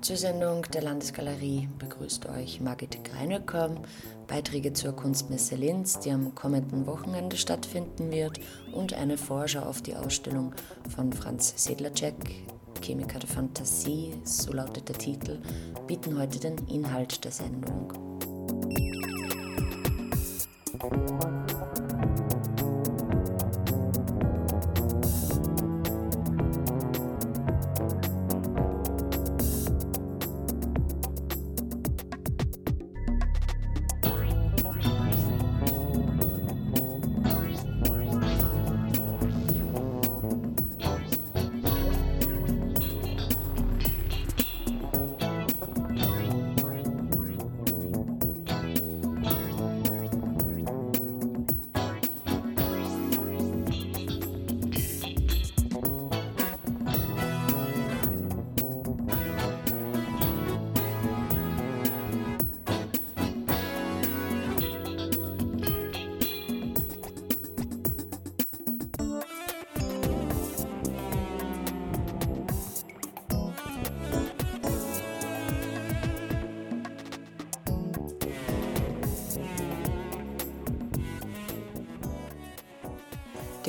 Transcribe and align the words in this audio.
Zur 0.00 0.16
Sendung 0.16 0.62
der 0.72 0.82
Landesgalerie 0.82 1.68
begrüßt 1.78 2.26
euch 2.26 2.60
Margit 2.60 3.02
Greinocker. 3.04 3.70
Beiträge 4.26 4.74
zur 4.74 4.92
Kunstmesse 4.92 5.54
Linz, 5.54 5.98
die 5.98 6.10
am 6.10 6.34
kommenden 6.34 6.86
Wochenende 6.86 7.38
stattfinden 7.38 8.10
wird, 8.10 8.38
und 8.72 8.92
eine 8.92 9.16
Vorschau 9.16 9.60
auf 9.60 9.80
die 9.80 9.96
Ausstellung 9.96 10.54
von 10.94 11.12
Franz 11.12 11.54
Sedlacek, 11.56 12.14
Chemiker 12.82 13.18
der 13.18 13.28
Fantasie, 13.30 14.12
so 14.24 14.52
lautet 14.52 14.90
der 14.90 14.98
Titel, 14.98 15.40
bieten 15.86 16.18
heute 16.18 16.38
den 16.38 16.58
Inhalt 16.68 17.24
der 17.24 17.32
Sendung. 17.32 17.94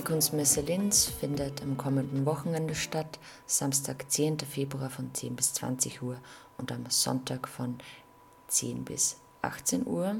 Kunstmesse 0.06 0.61
Linz 0.61 1.06
findet 1.06 1.64
am 1.64 1.78
kommenden 1.78 2.28
Wochenende 2.28 2.75
statt, 2.75 3.17
Samstag 3.48 4.06
10. 4.08 4.39
Februar 4.42 4.92
von 4.92 5.11
10 5.11 5.36
bis 5.36 5.53
20 5.53 6.03
Uhr 6.03 6.17
und 6.59 6.72
am 6.72 6.86
Sonntag 6.89 7.48
von 7.48 7.80
10 8.48 8.86
bis 8.86 9.17
18 9.42 9.88
Uhr. 9.88 10.17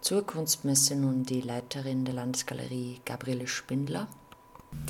Zur 0.00 0.26
Kunstmesse 0.26 0.96
nun 0.96 1.24
die 1.24 1.42
Leiterin 1.42 2.06
der 2.06 2.14
Landesgalerie 2.14 3.02
Gabriele 3.04 3.46
Spindler. 3.46 4.08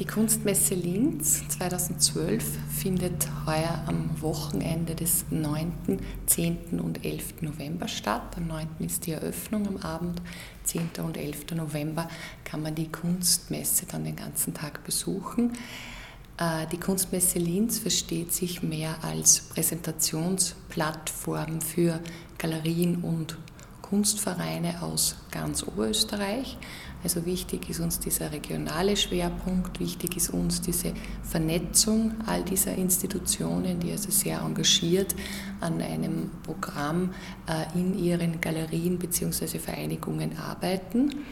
Die 0.00 0.06
Kunstmesse 0.06 0.74
Linz 0.74 1.46
2012 1.48 2.42
findet 2.70 3.28
heuer 3.46 3.82
am 3.86 4.22
Wochenende 4.22 4.94
des 4.94 5.26
9., 5.30 5.72
10. 6.26 6.80
und 6.80 7.04
11. 7.04 7.42
November 7.42 7.86
statt. 7.86 8.34
Am 8.36 8.46
9. 8.46 8.66
ist 8.80 9.04
die 9.06 9.12
Eröffnung 9.12 9.66
am 9.66 9.76
Abend, 9.78 10.20
10. 10.64 10.90
und 11.04 11.18
11. 11.18 11.54
November 11.54 12.08
kann 12.44 12.62
man 12.62 12.74
die 12.74 12.92
Kunstmesse 12.92 13.86
dann 13.86 14.04
den 14.04 14.16
ganzen 14.16 14.52
Tag 14.54 14.84
besuchen. 14.84 15.52
Äh, 16.38 16.66
die 16.72 16.80
Kunstmesse 16.80 17.38
Linz 17.38 17.78
versteht 17.78 18.32
sich 18.32 18.62
mehr 18.62 18.96
als 19.02 19.40
Präsentationsplattform 19.50 21.60
für 21.60 22.00
Galerien 22.38 23.02
und 23.02 23.36
Kunstvereine 23.82 24.82
aus 24.82 25.16
ganz 25.30 25.62
Oberösterreich. 25.62 26.56
Also 27.02 27.24
wichtig 27.24 27.70
ist 27.70 27.80
uns 27.80 27.98
dieser 27.98 28.30
regionale 28.30 28.96
Schwerpunkt, 28.96 29.80
wichtig 29.80 30.16
ist 30.16 30.30
uns 30.30 30.60
diese 30.60 30.92
Vernetzung 31.22 32.14
all 32.26 32.42
dieser 32.42 32.74
Institutionen, 32.74 33.80
die 33.80 33.92
also 33.92 34.10
sehr 34.10 34.40
engagiert 34.40 35.14
an 35.60 35.80
einem 35.80 36.30
Programm 36.42 37.14
äh, 37.46 37.78
in 37.78 37.98
ihren 37.98 38.40
Galerien 38.40 38.98
bzw. 38.98 39.58
Vereinigungen 39.58 40.36
arbeiten. 40.38 41.24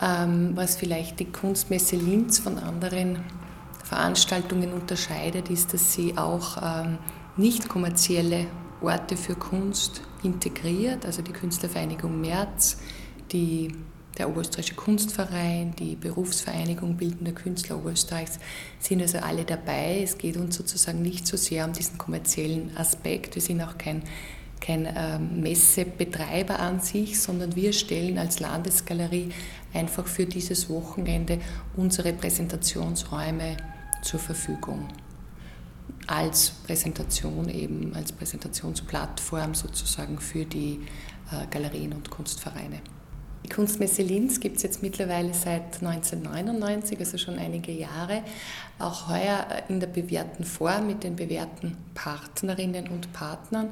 Ähm, 0.00 0.52
was 0.54 0.76
vielleicht 0.76 1.18
die 1.20 1.26
Kunstmesse 1.26 1.96
Linz 1.96 2.38
von 2.38 2.58
anderen 2.58 3.18
Veranstaltungen 3.82 4.72
unterscheidet, 4.72 5.50
ist, 5.50 5.74
dass 5.74 5.92
sie 5.92 6.16
auch 6.16 6.56
ähm, 6.62 6.98
nicht 7.36 7.68
kommerzielle 7.68 8.46
Orte 8.80 9.16
für 9.16 9.34
Kunst 9.34 10.02
integriert, 10.22 11.04
also 11.04 11.22
die 11.22 11.32
Künstlervereinigung 11.32 12.20
März, 12.20 12.78
die 13.32 13.72
der 14.18 14.28
Oberösterreichische 14.28 14.74
Kunstverein, 14.76 15.74
die 15.76 15.96
Berufsvereinigung 15.96 16.96
Bildender 16.96 17.32
Künstler 17.32 17.76
Oberösterreichs 17.76 18.38
sind 18.78 19.02
also 19.02 19.18
alle 19.18 19.44
dabei. 19.44 20.00
Es 20.02 20.18
geht 20.18 20.36
uns 20.36 20.56
sozusagen 20.56 21.02
nicht 21.02 21.26
so 21.26 21.36
sehr 21.36 21.64
um 21.64 21.72
diesen 21.72 21.98
kommerziellen 21.98 22.76
Aspekt. 22.76 23.34
Wir 23.34 23.42
sind 23.42 23.60
auch 23.60 23.76
kein, 23.76 24.02
kein 24.60 24.88
ähm, 24.96 25.40
Messebetreiber 25.40 26.60
an 26.60 26.80
sich, 26.80 27.20
sondern 27.20 27.56
wir 27.56 27.72
stellen 27.72 28.18
als 28.18 28.38
Landesgalerie 28.38 29.30
einfach 29.72 30.06
für 30.06 30.26
dieses 30.26 30.70
Wochenende 30.70 31.40
unsere 31.76 32.12
Präsentationsräume 32.12 33.56
zur 34.02 34.20
Verfügung. 34.20 34.88
Als 36.06 36.50
Präsentation 36.50 37.48
eben, 37.48 37.94
als 37.96 38.12
Präsentationsplattform 38.12 39.54
sozusagen 39.54 40.20
für 40.20 40.44
die 40.44 40.80
äh, 41.32 41.46
Galerien 41.50 41.94
und 41.94 42.10
Kunstvereine. 42.10 42.80
Die 43.44 43.50
Kunstmesse 43.50 44.00
Linz 44.00 44.40
gibt 44.40 44.56
es 44.56 44.62
jetzt 44.62 44.82
mittlerweile 44.82 45.34
seit 45.34 45.82
1999, 45.82 46.98
also 46.98 47.18
schon 47.18 47.38
einige 47.38 47.72
Jahre. 47.72 48.22
Auch 48.78 49.08
heuer 49.10 49.46
in 49.68 49.80
der 49.80 49.86
bewährten 49.86 50.46
Form 50.46 50.86
mit 50.86 51.04
den 51.04 51.14
bewährten 51.14 51.76
Partnerinnen 51.94 52.88
und 52.88 53.12
Partnern 53.12 53.68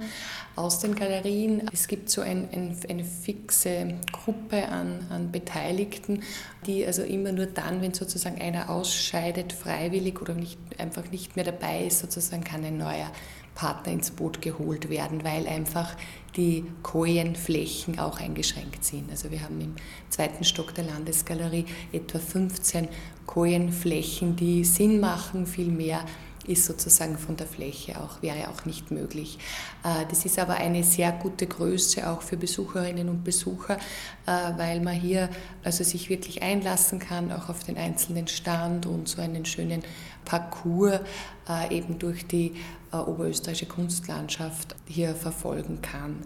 aus 0.57 0.81
den 0.81 0.95
Galerien. 0.95 1.69
Es 1.73 1.89
gibt 1.89 2.11
so 2.11 2.21
ein, 2.21 2.51
ein, 2.53 2.77
eine 2.89 3.03
fixe 3.03 3.95
Gruppe 4.13 4.69
an, 4.69 5.07
an 5.09 5.33
Beteiligten, 5.33 6.23
die 6.67 6.85
also 6.85 7.03
immer 7.03 7.33
nur 7.33 7.47
dann, 7.47 7.81
wenn 7.81 7.95
sozusagen 7.95 8.43
einer 8.43 8.69
ausscheidet, 8.69 9.55
freiwillig 9.55 10.21
oder 10.21 10.35
nicht, 10.35 10.59
einfach 10.77 11.11
nicht 11.11 11.35
mehr 11.35 11.47
dabei 11.47 11.87
ist, 11.87 12.01
sozusagen 12.01 12.45
kann 12.45 12.63
ein 12.63 12.77
neuer 12.77 13.11
Partner 13.55 13.93
ins 13.93 14.11
Boot 14.11 14.41
geholt 14.43 14.89
werden, 14.89 15.25
weil 15.25 15.47
einfach 15.47 15.97
die 16.37 16.65
Kojenflächen 16.83 17.99
auch 17.99 18.19
eingeschränkt 18.19 18.85
sind. 18.85 19.11
Also 19.11 19.31
wir 19.31 19.43
haben 19.43 19.61
im 19.61 19.75
zweiten 20.09 20.45
Stock 20.45 20.75
der 20.75 20.85
Landesgalerie 20.85 21.67
etwa 21.93 22.19
15 22.19 22.89
Kojenflächen, 23.27 24.37
die 24.37 24.65
Sinn 24.65 25.01
machen, 25.01 25.47
viel 25.47 25.69
mehr 25.69 26.05
ist 26.47 26.65
sozusagen 26.65 27.19
von 27.19 27.37
der 27.37 27.47
Fläche 27.47 28.01
auch, 28.01 28.23
wäre 28.23 28.49
auch 28.49 28.65
nicht 28.65 28.91
möglich. 28.91 29.39
Äh, 29.85 30.07
das 30.11 30.25
ist 30.25 30.39
aber 30.39 30.55
eine 30.55 30.83
sehr 30.83 31.13
gute 31.13 31.47
Größe 31.47 32.09
auch 32.11 32.23
für 32.23 32.37
Besucherinnen 32.37 33.09
und 33.09 33.25
Besucher, 33.25 33.79
äh, 34.27 34.31
weil 34.57 34.81
man 34.81 34.95
hier 34.95 35.29
also 35.63 35.85
sich 35.85 36.09
wirklich 36.09 36.43
einlassen 36.43 36.99
kann, 36.99 37.31
auch 37.33 37.49
auf 37.49 37.63
den 37.65 37.77
einzelnen 37.77 38.27
Stand 38.27 38.87
und 38.87 39.09
so 39.09 39.23
einen 39.23 39.45
schönen 39.45 39.83
Parcours 40.25 41.01
äh, 41.49 41.77
eben 41.77 41.99
durch 41.99 42.27
die 42.27 42.55
oberösterreichische 43.01 43.67
Kunstlandschaft 43.67 44.77
hier 44.87 45.15
verfolgen 45.15 45.81
kann. 45.83 46.19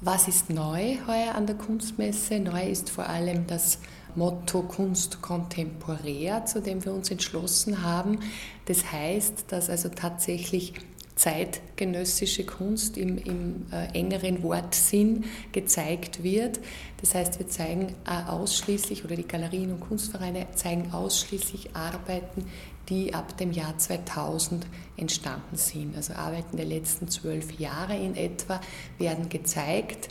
Was 0.00 0.28
ist 0.28 0.50
neu 0.50 0.96
heuer 1.06 1.34
an 1.34 1.46
der 1.46 1.56
Kunstmesse? 1.56 2.38
Neu 2.38 2.68
ist 2.68 2.90
vor 2.90 3.08
allem 3.08 3.46
das 3.46 3.78
Motto 4.14 4.62
Kunst 4.62 5.22
kontemporär, 5.22 6.44
zu 6.44 6.60
dem 6.60 6.84
wir 6.84 6.92
uns 6.92 7.10
entschlossen 7.10 7.82
haben. 7.82 8.20
Das 8.66 8.92
heißt, 8.92 9.46
dass 9.48 9.70
also 9.70 9.88
tatsächlich 9.88 10.74
zeitgenössische 11.16 12.44
Kunst 12.44 12.96
im, 12.96 13.18
im 13.18 13.66
äh, 13.72 13.86
engeren 13.98 14.42
Wortsinn 14.42 15.24
gezeigt 15.52 16.22
wird. 16.22 16.60
Das 17.00 17.14
heißt, 17.14 17.38
wir 17.38 17.48
zeigen 17.48 17.94
äh, 18.04 18.30
ausschließlich, 18.30 19.04
oder 19.04 19.14
die 19.14 19.26
Galerien 19.26 19.72
und 19.72 19.80
Kunstvereine 19.80 20.48
zeigen 20.54 20.92
ausschließlich 20.92 21.74
Arbeiten, 21.74 22.46
die 22.88 23.14
ab 23.14 23.36
dem 23.38 23.52
Jahr 23.52 23.76
2000 23.78 24.66
entstanden 24.96 25.56
sind. 25.56 25.96
Also 25.96 26.14
Arbeiten 26.14 26.56
der 26.56 26.66
letzten 26.66 27.08
zwölf 27.08 27.58
Jahre 27.58 27.96
in 27.96 28.16
etwa 28.16 28.60
werden 28.98 29.28
gezeigt. 29.28 30.08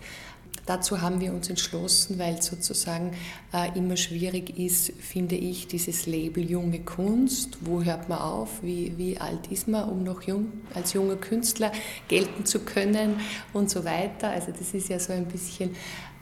Dazu 0.66 1.02
haben 1.02 1.20
wir 1.20 1.34
uns 1.34 1.50
entschlossen, 1.50 2.20
weil 2.20 2.42
sozusagen 2.42 3.12
äh, 3.54 3.78
immer 3.78 3.98
schwierig 3.98 4.58
ist, 4.58 4.94
finde 4.94 5.36
ich, 5.36 5.68
dieses 5.68 6.06
Label 6.06 6.50
junge 6.50 6.80
Kunst. 6.80 7.58
Wo 7.62 7.84
hört 7.84 8.08
man 8.08 8.20
auf? 8.20 8.64
Wie, 8.64 8.98
wie 8.98 9.18
alt 9.18 9.48
ist 9.48 9.68
man, 9.68 9.90
um 9.90 10.04
noch 10.04 10.22
jung, 10.22 10.54
als 10.74 10.94
junger 10.94 11.18
Künstler 11.18 11.74
gelten 12.08 12.46
zu 12.46 12.60
können 12.60 13.20
und 13.52 13.70
so 13.70 13.84
weiter? 13.84 14.30
Also 14.30 14.54
das 14.58 14.74
ist 14.74 14.88
ja 14.88 15.00
so 15.00 15.12
ein 15.12 15.26
bisschen 15.26 15.76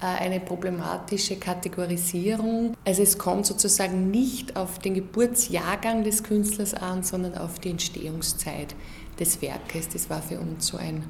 eine 0.08 0.40
problematische 0.40 1.36
Kategorisierung. 1.38 2.76
Also 2.86 3.04
es 3.04 3.18
kommt 3.18 3.46
sozusagen 3.46 4.10
nicht 4.10 4.56
auf 4.56 4.80
den 4.80 4.96
Geburtsjahrgang 4.96 6.04
des 6.04 6.24
Künstlers 6.24 6.74
an, 6.74 7.04
sondern 7.04 7.38
auf 7.38 7.60
die 7.60 7.70
Entstehungszeit 7.70 8.76
des 9.20 9.42
Werkes. 9.42 9.90
Das 9.90 10.10
war 10.10 10.22
für 10.22 10.40
uns 10.40 10.68
so 10.68 10.78
ein, 10.78 11.04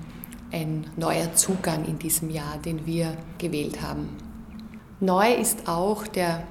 ein 0.51 0.85
neuer 0.97 1.33
Zugang 1.33 1.85
in 1.85 1.97
diesem 1.97 2.29
Jahr, 2.29 2.57
den 2.57 2.85
wir 2.85 3.17
gewählt 3.37 3.81
haben. 3.81 4.09
Neu 4.99 5.33
ist 5.33 5.67
auch 5.67 6.05
der 6.05 6.43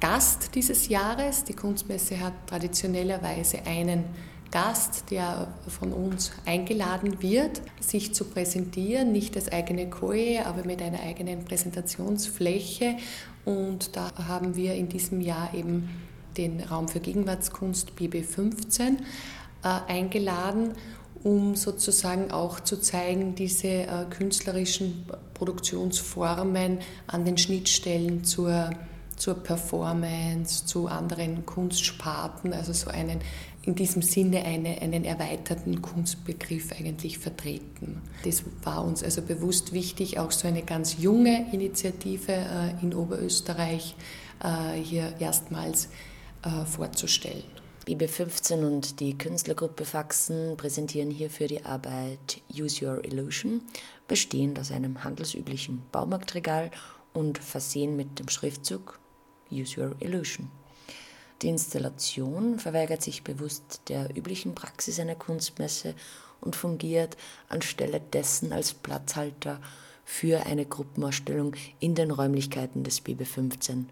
Gast 0.00 0.54
dieses 0.54 0.88
Jahres. 0.88 1.44
Die 1.44 1.54
Kunstmesse 1.54 2.20
hat 2.20 2.34
traditionellerweise 2.46 3.66
einen 3.66 4.04
Gast, 4.50 5.10
der 5.10 5.48
von 5.68 5.92
uns 5.92 6.32
eingeladen 6.44 7.22
wird, 7.22 7.62
sich 7.80 8.14
zu 8.14 8.24
präsentieren, 8.24 9.12
nicht 9.12 9.36
als 9.36 9.50
eigene 9.50 9.88
Koje, 9.88 10.44
aber 10.44 10.64
mit 10.64 10.82
einer 10.82 11.00
eigenen 11.00 11.44
Präsentationsfläche. 11.44 12.96
Und 13.44 13.96
da 13.96 14.12
haben 14.26 14.56
wir 14.56 14.74
in 14.74 14.88
diesem 14.88 15.20
Jahr 15.20 15.54
eben 15.54 15.88
den 16.36 16.60
Raum 16.60 16.88
für 16.88 17.00
Gegenwartskunst 17.00 17.92
BB15 17.98 18.96
äh, 19.62 19.68
eingeladen, 19.86 20.72
um 21.22 21.54
sozusagen 21.54 22.30
auch 22.30 22.60
zu 22.60 22.80
zeigen, 22.80 23.34
diese 23.34 23.68
äh, 23.68 24.06
künstlerischen 24.10 25.06
Produktionsformen 25.34 26.78
an 27.06 27.24
den 27.24 27.38
Schnittstellen 27.38 28.24
zur 28.24 28.70
zur 29.20 29.34
Performance, 29.34 30.64
zu 30.64 30.88
anderen 30.88 31.44
Kunstsparten, 31.44 32.54
also 32.54 32.72
so 32.72 32.90
einen 32.90 33.20
in 33.62 33.74
diesem 33.74 34.02
Sinne 34.02 34.44
eine, 34.44 34.80
einen 34.80 35.04
erweiterten 35.04 35.82
Kunstbegriff 35.82 36.72
eigentlich 36.72 37.18
vertreten. 37.18 38.00
Das 38.24 38.42
war 38.62 38.84
uns 38.84 39.02
also 39.02 39.22
bewusst 39.22 39.72
wichtig, 39.72 40.18
auch 40.18 40.30
so 40.30 40.48
eine 40.48 40.62
ganz 40.62 40.96
junge 40.98 41.52
Initiative 41.52 42.32
äh, 42.32 42.82
in 42.82 42.94
Oberösterreich 42.94 43.94
äh, 44.42 44.80
hier 44.80 45.14
erstmals 45.18 45.88
äh, 46.42 46.64
vorzustellen. 46.64 47.44
BB15 47.86 48.66
und 48.66 49.00
die 49.00 49.16
Künstlergruppe 49.18 49.84
Faxen 49.84 50.56
präsentieren 50.56 51.10
hierfür 51.10 51.48
die 51.48 51.64
Arbeit 51.64 52.40
Use 52.54 52.86
Your 52.86 53.04
Illusion, 53.04 53.62
bestehend 54.06 54.58
aus 54.58 54.70
einem 54.70 55.02
handelsüblichen 55.02 55.82
Baumarktregal 55.90 56.70
und 57.12 57.38
versehen 57.38 57.96
mit 57.96 58.18
dem 58.18 58.28
Schriftzug 58.28 59.00
Use 59.50 59.80
Your 59.80 59.96
Illusion. 60.00 60.59
Die 61.42 61.48
Installation 61.48 62.58
verweigert 62.58 63.02
sich 63.02 63.24
bewusst 63.24 63.82
der 63.88 64.14
üblichen 64.14 64.54
Praxis 64.54 65.00
einer 65.00 65.14
Kunstmesse 65.14 65.94
und 66.40 66.54
fungiert 66.54 67.16
anstelle 67.48 68.00
dessen 68.00 68.52
als 68.52 68.74
Platzhalter 68.74 69.60
für 70.04 70.44
eine 70.44 70.66
Gruppenausstellung 70.66 71.54
in 71.78 71.94
den 71.94 72.10
Räumlichkeiten 72.10 72.84
des 72.84 73.02
BB15. 73.04 73.84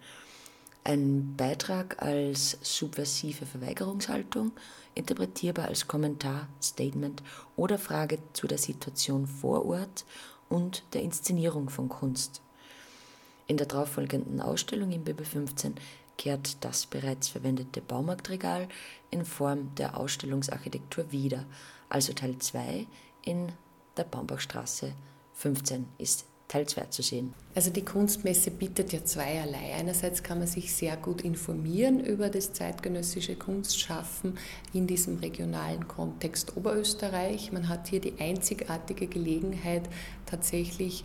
Ein 0.84 1.36
Beitrag 1.36 2.02
als 2.02 2.58
subversive 2.62 3.46
Verweigerungshaltung, 3.46 4.52
interpretierbar 4.94 5.66
als 5.66 5.86
Kommentar, 5.86 6.48
Statement 6.62 7.22
oder 7.56 7.78
Frage 7.78 8.18
zu 8.32 8.46
der 8.46 8.58
Situation 8.58 9.26
vor 9.26 9.64
Ort 9.66 10.04
und 10.48 10.82
der 10.92 11.02
Inszenierung 11.02 11.70
von 11.70 11.88
Kunst. 11.88 12.42
In 13.46 13.56
der 13.56 13.66
darauffolgenden 13.66 14.40
Ausstellung 14.40 14.92
im 14.92 15.04
BB15 15.04 15.72
kehrt 16.18 16.62
das 16.64 16.84
bereits 16.84 17.28
verwendete 17.28 17.80
Baumarktregal 17.80 18.68
in 19.10 19.24
Form 19.24 19.74
der 19.76 19.96
Ausstellungsarchitektur 19.96 21.10
wieder, 21.10 21.46
also 21.88 22.12
Teil 22.12 22.36
2 22.38 22.86
in 23.24 23.52
der 23.96 24.04
Baumbachstraße 24.04 24.92
15 25.34 25.86
ist 25.96 26.26
Teil 26.48 26.66
2 26.66 26.84
zu 26.86 27.02
sehen. 27.02 27.32
Also 27.58 27.70
die 27.70 27.84
Kunstmesse 27.84 28.52
bietet 28.52 28.92
ja 28.92 29.04
zweierlei. 29.04 29.74
Einerseits 29.76 30.22
kann 30.22 30.38
man 30.38 30.46
sich 30.46 30.72
sehr 30.72 30.96
gut 30.96 31.22
informieren 31.22 31.98
über 31.98 32.28
das 32.28 32.52
zeitgenössische 32.52 33.34
Kunstschaffen 33.34 34.38
in 34.72 34.86
diesem 34.86 35.18
regionalen 35.18 35.88
Kontext 35.88 36.56
Oberösterreich. 36.56 37.50
Man 37.50 37.68
hat 37.68 37.88
hier 37.88 38.00
die 38.00 38.20
einzigartige 38.20 39.08
Gelegenheit, 39.08 39.88
tatsächlich 40.24 41.04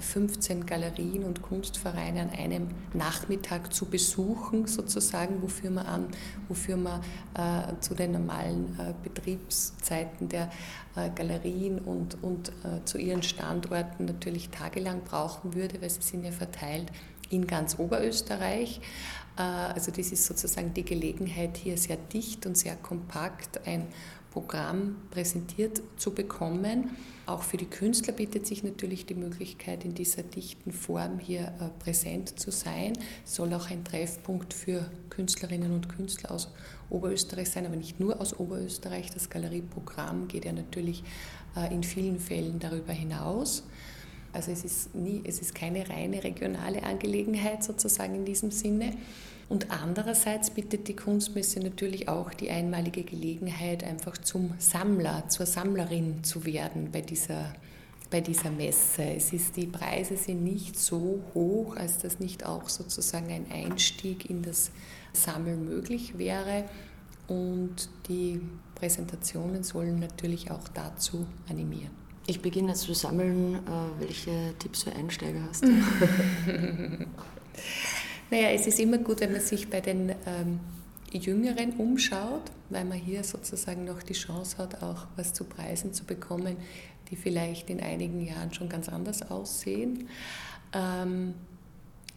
15 0.00 0.62
äh, 0.62 0.64
Galerien 0.64 1.22
und 1.22 1.42
Kunstvereine 1.42 2.22
an 2.22 2.30
einem 2.30 2.68
Nachmittag 2.92 3.72
zu 3.72 3.86
besuchen, 3.86 4.66
sozusagen, 4.66 5.42
wofür 5.42 5.70
man, 5.70 5.86
an, 5.86 6.06
wofür 6.48 6.76
man 6.76 7.00
äh, 7.34 7.80
zu 7.80 7.94
den 7.94 8.12
normalen 8.12 8.76
äh, 8.78 8.94
Betriebszeiten 9.02 10.28
der 10.28 10.50
Galerien 11.16 11.80
und, 11.80 12.22
und 12.22 12.52
zu 12.84 12.98
ihren 12.98 13.24
Standorten 13.24 14.04
natürlich 14.04 14.50
tagelang 14.50 15.00
brauchen 15.02 15.54
würde, 15.54 15.63
weil 15.80 15.90
sie 15.90 16.02
sind 16.02 16.24
ja 16.24 16.32
verteilt 16.32 16.86
in 17.30 17.46
ganz 17.46 17.78
Oberösterreich. 17.78 18.80
Äh, 19.36 19.42
also 19.42 19.90
das 19.90 20.12
ist 20.12 20.24
sozusagen 20.24 20.74
die 20.74 20.84
Gelegenheit, 20.84 21.56
hier 21.56 21.78
sehr 21.78 21.96
dicht 21.96 22.46
und 22.46 22.56
sehr 22.56 22.76
kompakt 22.76 23.66
ein 23.66 23.86
Programm 24.30 24.96
präsentiert 25.10 25.80
zu 25.96 26.12
bekommen. 26.12 26.90
Auch 27.26 27.42
für 27.42 27.56
die 27.56 27.66
Künstler 27.66 28.12
bietet 28.12 28.46
sich 28.46 28.64
natürlich 28.64 29.06
die 29.06 29.14
Möglichkeit, 29.14 29.84
in 29.84 29.94
dieser 29.94 30.24
dichten 30.24 30.72
Form 30.72 31.20
hier 31.20 31.52
äh, 31.60 31.68
präsent 31.82 32.38
zu 32.38 32.50
sein. 32.50 32.94
Es 33.24 33.36
soll 33.36 33.54
auch 33.54 33.70
ein 33.70 33.84
Treffpunkt 33.84 34.52
für 34.52 34.90
Künstlerinnen 35.08 35.72
und 35.72 35.88
Künstler 35.88 36.32
aus 36.32 36.52
Oberösterreich 36.90 37.48
sein, 37.48 37.64
aber 37.64 37.76
nicht 37.76 38.00
nur 38.00 38.20
aus 38.20 38.38
Oberösterreich. 38.38 39.10
Das 39.10 39.30
Galerieprogramm 39.30 40.26
geht 40.28 40.44
ja 40.44 40.52
natürlich 40.52 41.04
äh, 41.56 41.72
in 41.72 41.82
vielen 41.82 42.18
Fällen 42.18 42.58
darüber 42.58 42.92
hinaus. 42.92 43.62
Also 44.34 44.50
es 44.50 44.64
ist, 44.64 44.94
nie, 44.96 45.22
es 45.24 45.38
ist 45.38 45.54
keine 45.54 45.88
reine 45.88 46.24
regionale 46.24 46.82
Angelegenheit 46.82 47.62
sozusagen 47.62 48.16
in 48.16 48.24
diesem 48.24 48.50
Sinne. 48.50 48.90
Und 49.48 49.70
andererseits 49.70 50.50
bietet 50.50 50.88
die 50.88 50.96
Kunstmesse 50.96 51.60
natürlich 51.60 52.08
auch 52.08 52.34
die 52.34 52.50
einmalige 52.50 53.04
Gelegenheit, 53.04 53.84
einfach 53.84 54.18
zum 54.18 54.54
Sammler, 54.58 55.28
zur 55.28 55.46
Sammlerin 55.46 56.24
zu 56.24 56.44
werden 56.44 56.90
bei 56.90 57.00
dieser, 57.00 57.52
bei 58.10 58.20
dieser 58.20 58.50
Messe. 58.50 59.04
Es 59.04 59.32
ist, 59.32 59.56
die 59.56 59.66
Preise 59.66 60.16
sind 60.16 60.42
nicht 60.42 60.78
so 60.78 61.22
hoch, 61.34 61.76
als 61.76 61.98
dass 61.98 62.18
nicht 62.18 62.44
auch 62.44 62.68
sozusagen 62.68 63.30
ein 63.30 63.46
Einstieg 63.52 64.28
in 64.28 64.42
das 64.42 64.72
Sammeln 65.12 65.64
möglich 65.64 66.18
wäre. 66.18 66.64
Und 67.28 67.88
die 68.08 68.40
Präsentationen 68.74 69.62
sollen 69.62 70.00
natürlich 70.00 70.50
auch 70.50 70.66
dazu 70.68 71.26
animieren. 71.48 72.03
Ich 72.26 72.40
beginne 72.40 72.74
zu 72.74 72.94
sammeln. 72.94 73.56
Äh, 73.56 74.00
welche 74.00 74.54
Tipps 74.58 74.84
für 74.84 74.92
Einsteiger 74.92 75.40
hast 75.48 75.64
du? 75.64 75.68
Naja, 78.30 78.48
es 78.48 78.66
ist 78.66 78.80
immer 78.80 78.98
gut, 78.98 79.20
wenn 79.20 79.32
man 79.32 79.40
sich 79.40 79.68
bei 79.68 79.80
den 79.80 80.08
ähm, 80.26 80.58
Jüngeren 81.12 81.72
umschaut, 81.74 82.50
weil 82.70 82.84
man 82.84 82.98
hier 82.98 83.22
sozusagen 83.22 83.84
noch 83.84 84.02
die 84.02 84.14
Chance 84.14 84.58
hat, 84.58 84.82
auch 84.82 85.06
was 85.16 85.32
zu 85.34 85.44
Preisen 85.44 85.92
zu 85.92 86.04
bekommen, 86.04 86.56
die 87.10 87.16
vielleicht 87.16 87.70
in 87.70 87.80
einigen 87.80 88.20
Jahren 88.20 88.52
schon 88.52 88.68
ganz 88.68 88.88
anders 88.88 89.30
aussehen. 89.30 90.08
Ähm, 90.72 91.34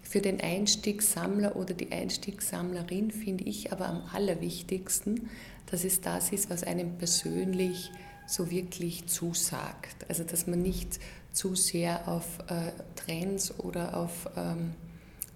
für 0.02 0.22
den 0.22 0.40
Einstiegssammler 0.40 1.58
oder 1.58 1.74
die 1.74 1.92
Einstiegssammlerin 1.92 3.12
finde 3.12 3.44
ich 3.44 3.74
aber 3.74 3.88
am 3.88 4.04
allerwichtigsten, 4.14 5.30
dass 5.70 5.84
es 5.84 6.00
das 6.00 6.32
ist, 6.32 6.50
was 6.50 6.64
einem 6.64 6.98
persönlich 6.98 7.92
so 8.28 8.52
wirklich 8.52 9.08
zusagt. 9.08 10.06
Also 10.10 10.24
dass 10.24 10.46
man 10.46 10.62
nicht 10.62 11.00
zu 11.32 11.56
sehr 11.56 12.08
auf 12.08 12.40
äh, 12.48 12.72
Trends 12.96 13.60
oder 13.60 13.98
auf 13.98 14.30
ähm, 14.36 14.74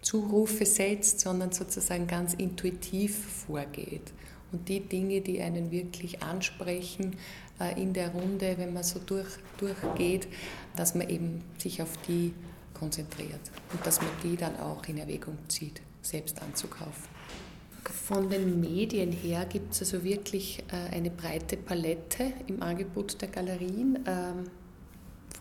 Zurufe 0.02 0.66
setzt, 0.66 1.20
sondern 1.20 1.52
sozusagen 1.52 2.08
ganz 2.08 2.34
intuitiv 2.34 3.46
vorgeht. 3.48 4.12
Und 4.52 4.68
die 4.68 4.82
Dinge, 4.82 5.22
die 5.22 5.42
einen 5.42 5.72
wirklich 5.72 6.22
ansprechen 6.24 7.16
äh, 7.60 7.82
in 7.82 7.94
der 7.94 8.10
Runde, 8.10 8.56
wenn 8.58 8.74
man 8.74 8.84
so 8.84 9.00
durch, 9.00 9.30
durchgeht, 9.58 10.28
dass 10.76 10.96
man 10.96 11.10
eben 11.10 11.44
sich 11.58 11.82
auf 11.82 11.98
die 12.08 12.34
konzentriert 12.74 13.40
und 13.72 13.86
dass 13.86 14.02
man 14.02 14.10
die 14.24 14.36
dann 14.36 14.60
auch 14.60 14.84
in 14.86 14.98
Erwägung 14.98 15.38
zieht, 15.48 15.82
selbst 16.02 16.42
anzukaufen. 16.42 17.21
Von 17.92 18.30
den 18.30 18.60
Medien 18.60 19.12
her 19.12 19.46
gibt 19.46 19.74
es 19.74 19.82
also 19.82 20.04
wirklich 20.04 20.64
äh, 20.72 20.96
eine 20.96 21.12
breite 21.12 21.58
Palette 21.58 22.32
im 22.48 22.62
Angebot 22.64 23.22
der 23.22 23.28
Galerien. 23.28 24.00
Ähm, 24.08 24.50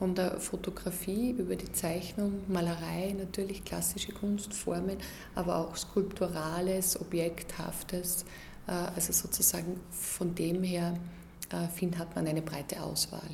von 0.00 0.14
der 0.14 0.40
Fotografie 0.40 1.32
über 1.32 1.56
die 1.56 1.70
Zeichnung, 1.72 2.40
Malerei, 2.48 3.14
natürlich 3.18 3.64
klassische 3.64 4.12
Kunstformen, 4.12 4.96
aber 5.34 5.56
auch 5.58 5.76
skulpturales, 5.76 6.98
objekthaftes. 6.98 8.24
Äh, 8.66 8.72
also 8.72 9.12
sozusagen 9.12 9.78
von 9.90 10.34
dem 10.34 10.62
her 10.62 10.94
äh, 11.50 11.96
hat 11.98 12.16
man 12.16 12.26
eine 12.26 12.42
breite 12.42 12.82
Auswahl. 12.82 13.30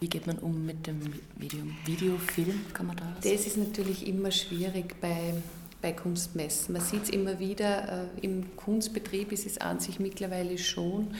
Wie 0.00 0.08
geht 0.08 0.26
man 0.26 0.38
um 0.38 0.64
mit 0.64 0.86
dem 0.86 1.00
Medium 1.36 1.76
Videofilm? 1.84 2.60
Kann 2.72 2.86
man 2.86 2.96
da 2.96 3.02
was? 3.16 3.24
Das 3.24 3.46
ist 3.46 3.56
natürlich 3.56 4.06
immer 4.06 4.30
schwierig 4.30 4.94
bei, 5.00 5.34
bei 5.80 5.92
Kunstmessen. 5.92 6.72
Man 6.72 6.82
sieht 6.82 7.04
es 7.04 7.10
immer 7.10 7.38
wieder, 7.38 8.04
äh, 8.04 8.20
im 8.22 8.56
Kunstbetrieb 8.56 9.32
ist 9.32 9.46
es 9.46 9.58
an 9.58 9.80
sich 9.80 10.00
mittlerweile 10.00 10.58
schon, 10.58 11.14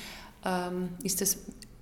ähm, 0.44 0.90
ist 1.02 1.20
das 1.20 1.38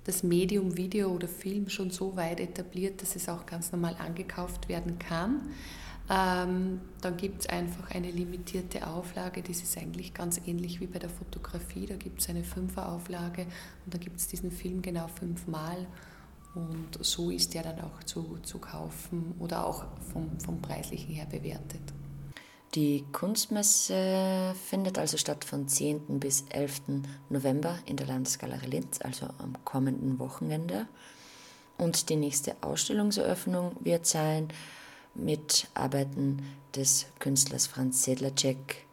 das 0.07 0.23
Medium 0.23 0.77
Video 0.77 1.09
oder 1.09 1.27
Film 1.27 1.69
schon 1.69 1.91
so 1.91 2.15
weit 2.15 2.39
etabliert, 2.39 3.01
dass 3.01 3.15
es 3.17 3.27
auch 3.27 3.45
ganz 3.45 3.73
normal 3.73 3.95
angekauft 3.99 4.69
werden 4.69 4.97
kann. 4.97 5.41
Ähm, 6.09 6.79
dann 7.01 7.17
gibt 7.17 7.41
es 7.41 7.49
einfach 7.49 7.91
eine 7.91 8.09
limitierte 8.09 8.87
Auflage, 8.87 9.41
das 9.41 9.61
ist 9.61 9.77
eigentlich 9.77 10.13
ganz 10.13 10.39
ähnlich 10.47 10.79
wie 10.79 10.87
bei 10.87 10.99
der 10.99 11.09
Fotografie. 11.09 11.85
Da 11.85 11.95
gibt 11.97 12.21
es 12.21 12.29
eine 12.29 12.45
Fünferauflage 12.45 13.41
und 13.41 13.93
da 13.93 13.97
gibt 13.97 14.17
es 14.17 14.27
diesen 14.27 14.49
Film 14.49 14.81
genau 14.81 15.07
fünfmal. 15.09 15.85
Und 16.55 16.97
so 17.01 17.29
ist 17.29 17.53
der 17.53 17.63
dann 17.63 17.81
auch 17.81 18.01
zu, 18.05 18.39
zu 18.43 18.57
kaufen 18.59 19.35
oder 19.39 19.67
auch 19.67 19.85
vom, 20.13 20.39
vom 20.39 20.61
Preislichen 20.61 21.13
her 21.13 21.27
bewertet. 21.29 21.81
Die 22.77 23.05
Kunstmesse 23.11 24.53
findet 24.69 24.99
also 24.99 25.17
statt 25.17 25.43
von 25.43 25.67
10. 25.67 26.19
bis 26.19 26.45
11. 26.49 26.81
November 27.27 27.79
in 27.87 27.97
der 27.97 28.05
Landesgalerie 28.05 28.67
Linz, 28.67 28.99
also 29.01 29.25
am 29.39 29.55
kommenden 29.65 30.19
Wochenende. 30.19 30.85
Und 31.79 32.09
die 32.09 32.15
nächste 32.15 32.55
Ausstellungseröffnung 32.61 33.75
wird 33.79 34.05
sein 34.05 34.49
mit 35.15 35.69
Arbeiten 35.73 36.43
des 36.75 37.07
Künstlers 37.17 37.65
Franz 37.65 38.03
Sedlacek 38.03 38.85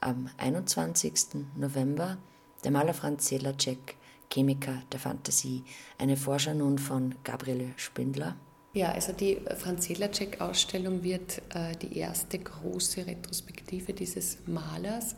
am 0.00 0.28
21. 0.38 1.46
November. 1.54 2.18
Der 2.64 2.72
Maler 2.72 2.94
Franz 2.94 3.28
Sedlacek, 3.28 3.94
Chemiker 4.28 4.82
der 4.90 4.98
Fantasie, 4.98 5.62
eine 5.98 6.16
Vorschau 6.16 6.54
nun 6.54 6.80
von 6.80 7.14
Gabriele 7.22 7.74
Spindler. 7.76 8.34
Ja, 8.72 8.92
also 8.92 9.12
die 9.12 9.36
Franz 9.56 9.86
Sedlacek-Ausstellung 9.86 11.02
wird 11.02 11.42
äh, 11.52 11.74
die 11.82 11.98
erste 11.98 12.38
große 12.38 13.04
Retrospektive 13.04 13.92
dieses 13.92 14.38
Malers. 14.46 15.16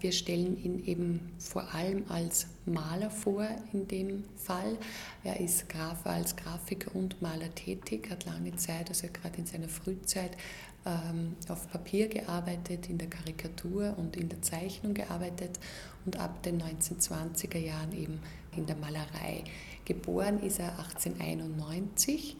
Wir 0.00 0.12
stellen 0.12 0.56
ihn 0.64 0.82
eben 0.82 1.32
vor 1.38 1.74
allem 1.74 2.04
als 2.08 2.46
Maler 2.64 3.10
vor 3.10 3.46
in 3.74 3.86
dem 3.86 4.24
Fall. 4.36 4.78
Er 5.24 5.38
ist 5.40 5.68
Graf, 5.68 6.06
als 6.06 6.36
Grafiker 6.36 6.94
und 6.94 7.20
Maler 7.20 7.54
tätig, 7.54 8.08
hat 8.10 8.24
lange 8.24 8.56
Zeit, 8.56 8.88
also 8.88 9.08
gerade 9.12 9.36
in 9.36 9.46
seiner 9.46 9.68
Frühzeit, 9.68 10.30
ähm, 10.86 11.36
auf 11.48 11.70
Papier 11.70 12.08
gearbeitet, 12.08 12.88
in 12.88 12.96
der 12.96 13.10
Karikatur 13.10 13.94
und 13.98 14.16
in 14.16 14.30
der 14.30 14.40
Zeichnung 14.40 14.94
gearbeitet 14.94 15.60
und 16.06 16.18
ab 16.18 16.42
den 16.44 16.62
1920er 16.62 17.58
Jahren 17.58 17.92
eben 17.92 18.20
in 18.56 18.64
der 18.64 18.76
Malerei. 18.76 19.44
Geboren 19.84 20.40
ist 20.40 20.60
er 20.60 20.78
1891 20.78 22.38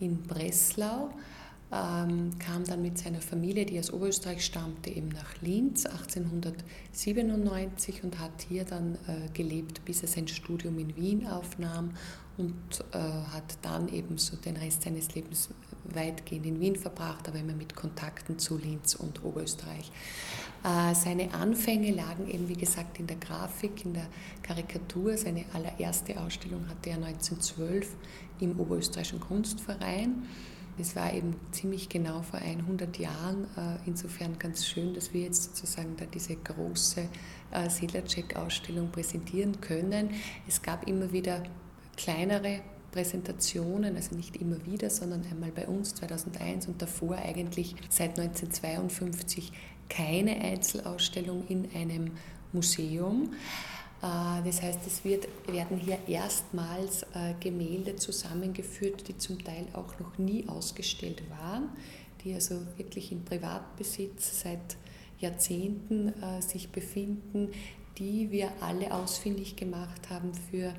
in 0.00 0.22
Breslau, 0.22 1.10
ähm, 1.72 2.30
kam 2.38 2.64
dann 2.64 2.82
mit 2.82 2.98
seiner 2.98 3.20
Familie, 3.20 3.66
die 3.66 3.78
aus 3.78 3.92
Oberösterreich 3.92 4.44
stammte, 4.44 4.90
eben 4.90 5.08
nach 5.08 5.40
Linz 5.40 5.86
1897 5.86 8.04
und 8.04 8.18
hat 8.18 8.46
hier 8.48 8.64
dann 8.64 8.96
äh, 9.06 9.28
gelebt, 9.32 9.84
bis 9.84 10.02
er 10.02 10.08
sein 10.08 10.28
Studium 10.28 10.78
in 10.78 10.96
Wien 10.96 11.26
aufnahm 11.26 11.90
und 12.36 12.54
äh, 12.92 12.98
hat 12.98 13.58
dann 13.62 13.88
eben 13.88 14.18
so 14.18 14.36
den 14.36 14.56
Rest 14.56 14.82
seines 14.82 15.14
Lebens 15.14 15.50
weitgehend 15.84 16.46
in 16.46 16.60
Wien 16.60 16.76
verbracht, 16.76 17.28
aber 17.28 17.38
immer 17.38 17.52
mit 17.52 17.74
Kontakten 17.74 18.38
zu 18.38 18.56
Linz 18.56 18.94
und 18.94 19.22
Oberösterreich. 19.24 19.90
Äh, 20.64 20.94
seine 20.94 21.32
Anfänge 21.34 21.92
lagen 21.92 22.28
eben, 22.28 22.48
wie 22.48 22.56
gesagt, 22.56 22.98
in 22.98 23.06
der 23.06 23.18
Grafik, 23.18 23.84
in 23.84 23.94
der 23.94 24.06
Karikatur. 24.42 25.16
Seine 25.16 25.44
allererste 25.52 26.20
Ausstellung 26.20 26.68
hatte 26.68 26.90
er 26.90 26.96
1912 26.96 27.94
im 28.40 28.58
Oberösterreichischen 28.58 29.20
Kunstverein. 29.20 30.24
Das 30.76 30.96
war 30.96 31.12
eben 31.12 31.36
ziemlich 31.52 31.88
genau 31.88 32.22
vor 32.22 32.40
100 32.40 32.98
Jahren. 32.98 33.44
Äh, 33.56 33.78
insofern 33.86 34.38
ganz 34.38 34.66
schön, 34.66 34.94
dass 34.94 35.12
wir 35.12 35.22
jetzt 35.22 35.44
sozusagen 35.44 35.96
da 35.96 36.04
diese 36.06 36.34
große 36.34 37.08
äh, 37.52 37.70
Sedlacek-Ausstellung 37.70 38.90
präsentieren 38.90 39.60
können. 39.60 40.10
Es 40.48 40.62
gab 40.62 40.88
immer 40.88 41.12
wieder 41.12 41.44
kleinere 41.96 42.60
Präsentationen, 42.92 43.96
also 43.96 44.14
nicht 44.14 44.36
immer 44.36 44.64
wieder, 44.66 44.88
sondern 44.88 45.24
einmal 45.30 45.50
bei 45.50 45.66
uns 45.66 45.94
2001 45.96 46.68
und 46.68 46.80
davor 46.80 47.16
eigentlich 47.16 47.74
seit 47.88 48.18
1952 48.18 49.52
keine 49.88 50.40
Einzelausstellung 50.40 51.44
in 51.48 51.68
einem 51.74 52.12
Museum. 52.52 53.32
Äh, 54.00 54.42
das 54.44 54.62
heißt, 54.62 54.80
es 54.86 55.04
wird, 55.04 55.26
werden 55.46 55.78
hier 55.78 55.98
erstmals 56.06 57.02
äh, 57.14 57.34
Gemälde 57.40 57.96
zusammengeführt, 57.96 59.08
die 59.08 59.18
zum 59.18 59.42
Teil 59.42 59.66
auch 59.72 59.98
noch 59.98 60.16
nie 60.18 60.48
ausgestellt 60.48 61.22
waren, 61.30 61.70
die 62.22 62.34
also 62.34 62.60
wirklich 62.76 63.10
in 63.10 63.24
Privatbesitz 63.24 64.42
seit 64.42 64.76
Jahrzehnten 65.18 66.08
äh, 66.22 66.40
sich 66.42 66.70
befinden, 66.70 67.50
die 67.98 68.30
wir 68.30 68.50
alle 68.60 68.92
ausfindig 68.92 69.56
gemacht 69.56 70.10
haben 70.10 70.32
für 70.50 70.74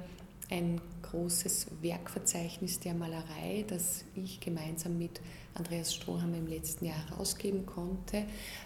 ein 0.49 0.81
großes 1.11 1.67
Werkverzeichnis 1.81 2.79
der 2.79 2.93
Malerei, 2.93 3.65
das 3.67 4.05
ich 4.15 4.39
gemeinsam 4.39 4.97
mit 4.97 5.21
Andreas 5.53 5.93
Stroham 5.93 6.33
im 6.33 6.47
letzten 6.47 6.85
Jahr 6.85 7.09
herausgeben 7.09 7.65
konnte. 7.65 8.25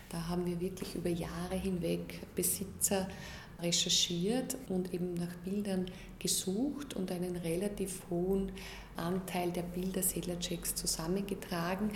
Da 0.10 0.27
haben 0.27 0.46
wir 0.46 0.60
wirklich 0.60 0.96
über 0.96 1.10
Jahre 1.10 1.55
hinweg 1.55 2.22
Besitzer 2.36 3.08
recherchiert 3.62 4.58
und 4.69 4.93
eben 4.93 5.13
nach 5.15 5.34
Bildern 5.43 5.86
gesucht 6.17 6.96
und 6.96 7.12
einen 7.12 7.36
relativ 7.36 8.01
hohen 8.10 8.51
Anteil 8.96 9.51
der 9.51 9.63
Bilder 9.63 10.01
Sedlaceks 10.01 10.75
zusammengetragen. 10.75 11.91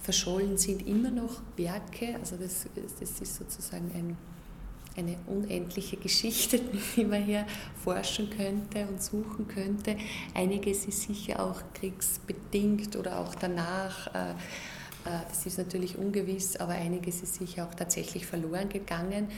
Verschollen 0.00 0.56
sind 0.58 0.86
immer 0.86 1.10
noch 1.10 1.40
Werke, 1.56 2.16
also 2.16 2.36
das, 2.36 2.66
das 2.74 3.20
ist 3.20 3.36
sozusagen 3.36 3.90
ein, 3.94 4.16
eine 4.96 5.16
unendliche 5.26 5.96
Geschichte, 5.96 6.60
die 6.96 7.04
man 7.04 7.24
hier 7.24 7.46
forschen 7.82 8.30
könnte 8.30 8.86
und 8.86 9.02
suchen 9.02 9.48
könnte. 9.48 9.96
Einiges 10.34 10.86
ist 10.86 11.02
sicher 11.02 11.40
auch 11.40 11.62
kriegsbedingt 11.74 12.96
oder 12.96 13.18
auch 13.18 13.34
danach. 13.34 14.14
Äh, 14.14 14.30
äh, 15.04 15.20
das 15.28 15.46
ist 15.46 15.58
natürlich 15.58 15.98
ungewiss, 15.98 16.56
aber 16.56 16.72
einiges 16.72 17.22
ist 17.22 17.34
sicher 17.34 17.66
auch 17.68 17.74
tatsächlich 17.74 18.26
verloren 18.26 18.68
gegangen. 18.68 19.28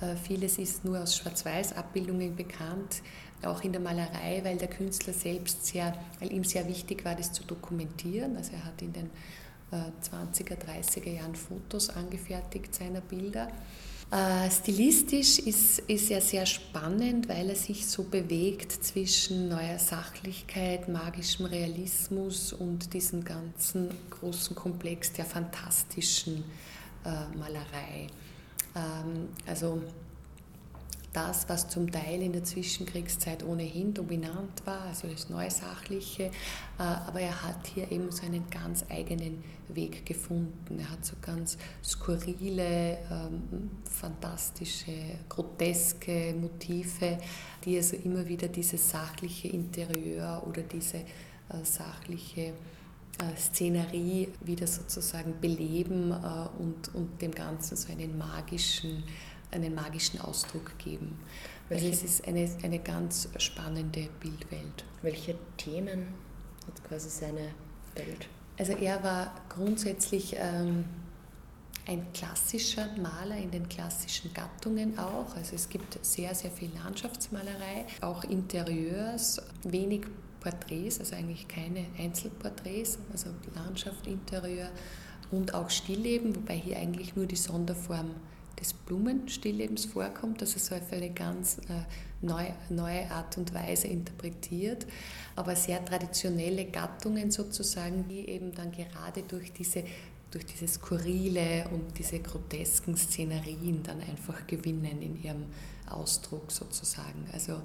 Äh, 0.00 0.16
vieles 0.16 0.58
ist 0.58 0.84
nur 0.84 1.00
aus 1.00 1.16
Schwarz-Weiß-Abbildungen 1.16 2.36
bekannt, 2.36 3.02
auch 3.44 3.62
in 3.62 3.72
der 3.72 3.80
Malerei, 3.80 4.40
weil 4.42 4.56
der 4.56 4.68
Künstler 4.68 5.12
selbst 5.12 5.66
sehr, 5.66 5.96
weil 6.20 6.32
ihm 6.32 6.44
sehr 6.44 6.66
wichtig 6.68 7.04
war, 7.04 7.14
das 7.14 7.32
zu 7.32 7.44
dokumentieren. 7.44 8.36
Also 8.36 8.52
er 8.52 8.64
hat 8.64 8.80
in 8.82 8.92
den 8.92 9.10
20er, 9.72 10.52
äh, 10.52 10.56
30er 10.56 11.10
Jahren 11.10 11.34
Fotos 11.34 11.90
angefertigt 11.90 12.74
seiner 12.74 13.00
Bilder. 13.00 13.48
Äh, 14.14 14.48
stilistisch 14.48 15.40
ist, 15.40 15.80
ist 15.80 16.08
er 16.08 16.20
sehr 16.20 16.46
spannend, 16.46 17.28
weil 17.28 17.50
er 17.50 17.56
sich 17.56 17.84
so 17.84 18.04
bewegt 18.04 18.70
zwischen 18.70 19.48
neuer 19.48 19.80
Sachlichkeit, 19.80 20.86
magischem 20.86 21.46
Realismus 21.46 22.52
und 22.52 22.94
diesem 22.94 23.24
ganzen 23.24 23.90
großen 24.10 24.54
Komplex 24.54 25.12
der 25.14 25.24
fantastischen 25.24 26.44
äh, 27.04 27.36
Malerei. 27.36 28.06
Ähm, 28.76 29.30
also 29.48 29.82
das, 31.14 31.48
was 31.48 31.68
zum 31.68 31.90
Teil 31.90 32.20
in 32.22 32.32
der 32.32 32.42
Zwischenkriegszeit 32.42 33.44
ohnehin 33.44 33.94
dominant 33.94 34.66
war, 34.66 34.82
also 34.82 35.06
das 35.08 35.30
Neusachliche, 35.30 36.24
äh, 36.24 36.30
aber 36.78 37.20
er 37.20 37.42
hat 37.42 37.68
hier 37.68 37.90
eben 37.90 38.10
so 38.10 38.26
einen 38.26 38.50
ganz 38.50 38.84
eigenen 38.90 39.42
Weg 39.68 40.04
gefunden. 40.04 40.78
Er 40.78 40.90
hat 40.90 41.04
so 41.04 41.14
ganz 41.22 41.56
skurrile, 41.82 42.98
ähm, 43.10 43.70
fantastische, 43.84 44.92
groteske 45.28 46.34
Motive, 46.38 47.18
die 47.64 47.76
also 47.76 47.96
immer 47.96 48.26
wieder 48.26 48.48
dieses 48.48 48.90
sachliche 48.90 49.48
Interieur 49.48 50.42
oder 50.46 50.62
diese 50.62 50.98
äh, 50.98 51.04
sachliche 51.62 52.54
äh, 53.20 53.36
Szenerie 53.36 54.28
wieder 54.40 54.66
sozusagen 54.66 55.34
beleben 55.40 56.10
und, 56.58 56.92
und 56.92 57.22
dem 57.22 57.30
Ganzen 57.30 57.76
so 57.76 57.92
einen 57.92 58.18
magischen, 58.18 59.04
einen 59.54 59.74
magischen 59.74 60.20
Ausdruck 60.20 60.76
geben. 60.78 61.18
Also 61.70 61.86
es 61.86 62.02
ist 62.02 62.28
eine, 62.28 62.48
eine 62.62 62.78
ganz 62.78 63.28
spannende 63.38 64.08
Bildwelt. 64.20 64.84
Welche 65.02 65.36
Themen 65.56 66.08
hat 66.66 66.84
quasi 66.84 67.08
seine 67.08 67.54
Welt? 67.94 68.28
Also 68.58 68.72
er 68.72 69.02
war 69.02 69.34
grundsätzlich 69.48 70.36
ähm, 70.38 70.84
ein 71.86 72.12
klassischer 72.12 72.88
Maler 72.96 73.36
in 73.36 73.50
den 73.50 73.68
klassischen 73.68 74.32
Gattungen 74.32 74.98
auch. 74.98 75.34
Also 75.36 75.54
es 75.54 75.68
gibt 75.68 76.04
sehr, 76.04 76.34
sehr 76.34 76.50
viel 76.50 76.70
Landschaftsmalerei, 76.74 77.86
auch 78.00 78.24
Interieurs, 78.24 79.40
wenig 79.64 80.02
Porträts, 80.40 81.00
also 81.00 81.16
eigentlich 81.16 81.48
keine 81.48 81.86
Einzelporträts, 81.98 82.98
also 83.12 83.30
Landschaft, 83.54 84.06
Interieur 84.06 84.68
und 85.30 85.54
auch 85.54 85.70
Stillleben, 85.70 86.36
wobei 86.36 86.56
hier 86.56 86.76
eigentlich 86.76 87.16
nur 87.16 87.26
die 87.26 87.36
Sonderform 87.36 88.10
des 88.60 88.72
Blumenstilllebens 88.72 89.86
vorkommt, 89.86 90.42
das 90.42 90.56
ist 90.56 90.72
auf 90.72 90.92
eine 90.92 91.10
ganz 91.10 91.58
äh, 91.58 92.24
neue, 92.24 92.54
neue 92.68 93.10
Art 93.10 93.36
und 93.38 93.52
Weise 93.54 93.88
interpretiert, 93.88 94.86
aber 95.36 95.56
sehr 95.56 95.84
traditionelle 95.84 96.64
Gattungen 96.66 97.30
sozusagen, 97.30 98.06
die 98.08 98.28
eben 98.28 98.52
dann 98.54 98.72
gerade 98.72 99.22
durch 99.22 99.52
diese 99.52 99.84
durch 100.30 100.46
diese 100.46 100.66
skurrile 100.66 101.68
und 101.70 101.96
diese 101.96 102.18
grotesken 102.18 102.96
Szenerien 102.96 103.84
dann 103.84 104.00
einfach 104.00 104.44
gewinnen 104.48 105.00
in 105.00 105.22
ihrem 105.22 105.44
Ausdruck 105.88 106.50
sozusagen. 106.50 107.28
Also 107.32 107.60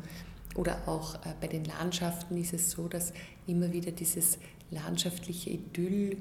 oder 0.56 0.88
auch 0.88 1.16
äh, 1.16 1.34
bei 1.42 1.48
den 1.48 1.66
Landschaften 1.66 2.38
ist 2.38 2.54
es 2.54 2.72
so, 2.72 2.88
dass 2.88 3.14
immer 3.48 3.72
wieder 3.72 3.92
dieses 3.92 4.38
landschaftliche 4.72 5.52
Idyll 5.52 6.18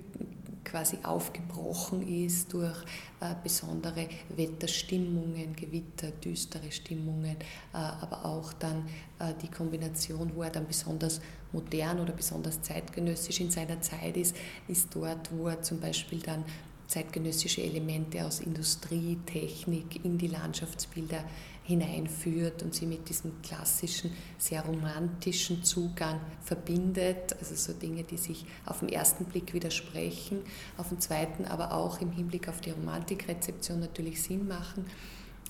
quasi 0.70 0.98
aufgebrochen 1.02 2.06
ist 2.06 2.52
durch 2.52 2.76
äh, 3.20 3.34
besondere 3.42 4.08
Wetterstimmungen, 4.36 5.56
Gewitter, 5.56 6.10
düstere 6.10 6.70
Stimmungen, 6.70 7.36
äh, 7.36 7.76
aber 7.76 8.24
auch 8.24 8.52
dann 8.52 8.86
äh, 9.18 9.32
die 9.42 9.48
Kombination, 9.48 10.32
wo 10.34 10.42
er 10.42 10.50
dann 10.50 10.66
besonders 10.66 11.20
modern 11.52 12.00
oder 12.00 12.12
besonders 12.12 12.60
zeitgenössisch 12.62 13.40
in 13.40 13.50
seiner 13.50 13.80
Zeit 13.80 14.16
ist, 14.16 14.36
ist 14.68 14.94
dort, 14.94 15.30
wo 15.32 15.48
er 15.48 15.62
zum 15.62 15.80
Beispiel 15.80 16.20
dann 16.20 16.44
zeitgenössische 16.86 17.62
Elemente 17.62 18.24
aus 18.24 18.40
Industrie, 18.40 19.18
Technik 19.26 20.04
in 20.04 20.18
die 20.18 20.28
Landschaftsbilder 20.28 21.22
hineinführt 21.68 22.62
und 22.62 22.74
sie 22.74 22.86
mit 22.86 23.10
diesem 23.10 23.42
klassischen, 23.42 24.10
sehr 24.38 24.64
romantischen 24.64 25.62
Zugang 25.62 26.18
verbindet. 26.40 27.36
Also 27.38 27.54
so 27.54 27.74
Dinge, 27.74 28.04
die 28.04 28.16
sich 28.16 28.46
auf 28.64 28.80
den 28.80 28.88
ersten 28.88 29.26
Blick 29.26 29.52
widersprechen, 29.52 30.40
auf 30.78 30.88
den 30.88 30.98
zweiten 30.98 31.44
aber 31.44 31.72
auch 31.72 32.00
im 32.00 32.10
Hinblick 32.10 32.48
auf 32.48 32.62
die 32.62 32.70
Romantikrezeption 32.70 33.80
natürlich 33.80 34.22
Sinn 34.22 34.48
machen, 34.48 34.86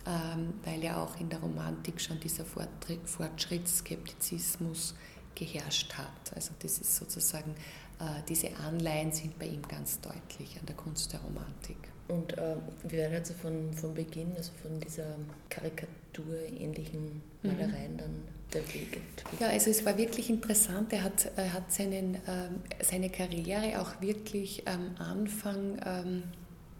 ähm, 0.06 0.54
weil 0.64 0.82
ja 0.82 1.00
auch 1.00 1.20
in 1.20 1.28
der 1.28 1.38
Romantik 1.38 2.00
schon 2.00 2.18
dieser 2.18 2.44
Fortschrittsskeptizismus 2.44 4.96
geherrscht 5.36 5.94
hat. 5.94 6.34
Also 6.34 6.50
das 6.58 6.78
ist 6.78 6.96
sozusagen, 6.96 7.54
äh, 8.00 8.22
diese 8.28 8.56
Anleihen 8.56 9.12
sind 9.12 9.38
bei 9.38 9.46
ihm 9.46 9.62
ganz 9.62 10.00
deutlich 10.00 10.58
an 10.58 10.66
der 10.66 10.74
Kunst 10.74 11.12
der 11.12 11.20
Romantik. 11.20 11.76
Und 12.08 12.36
äh, 12.38 12.56
wir 12.84 12.98
werden 12.98 13.16
also 13.16 13.34
von, 13.34 13.72
von 13.74 13.94
Beginn, 13.94 14.32
also 14.36 14.50
von 14.62 14.80
dieser 14.80 15.16
karikaturähnlichen 15.50 17.22
mhm. 17.42 17.50
Malereien 17.50 17.92
mhm. 17.92 17.98
dann 17.98 18.14
der 18.52 18.62
Weg 18.72 18.98
Ja, 19.40 19.48
also 19.48 19.70
es 19.70 19.84
war 19.84 19.96
wirklich 19.98 20.30
interessant. 20.30 20.92
Er 20.92 21.04
hat, 21.04 21.30
er 21.36 21.52
hat 21.52 21.70
seinen, 21.70 22.14
äh, 22.14 22.48
seine 22.82 23.10
Karriere 23.10 23.80
auch 23.80 24.00
wirklich 24.00 24.66
am 24.66 24.96
Anfang 24.98 25.78
ähm, 25.84 26.22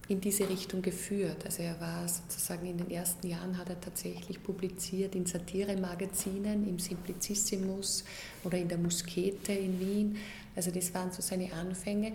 in 0.08 0.20
diese 0.22 0.48
Richtung 0.48 0.80
geführt. 0.80 1.44
Also 1.44 1.62
er 1.62 1.78
war 1.80 2.08
sozusagen 2.08 2.66
in 2.66 2.78
den 2.78 2.90
ersten 2.90 3.28
Jahren 3.28 3.58
hat 3.58 3.68
er 3.68 3.78
tatsächlich 3.78 4.42
publiziert 4.42 5.14
in 5.14 5.26
Satiremagazinen, 5.26 6.66
im 6.66 6.78
Simplicissimus 6.78 8.04
oder 8.44 8.56
in 8.56 8.68
der 8.68 8.78
Muskete 8.78 9.52
in 9.52 9.78
Wien. 9.78 10.16
Also 10.56 10.70
das 10.70 10.92
waren 10.94 11.12
so 11.12 11.22
seine 11.22 11.52
Anfänge. 11.52 12.08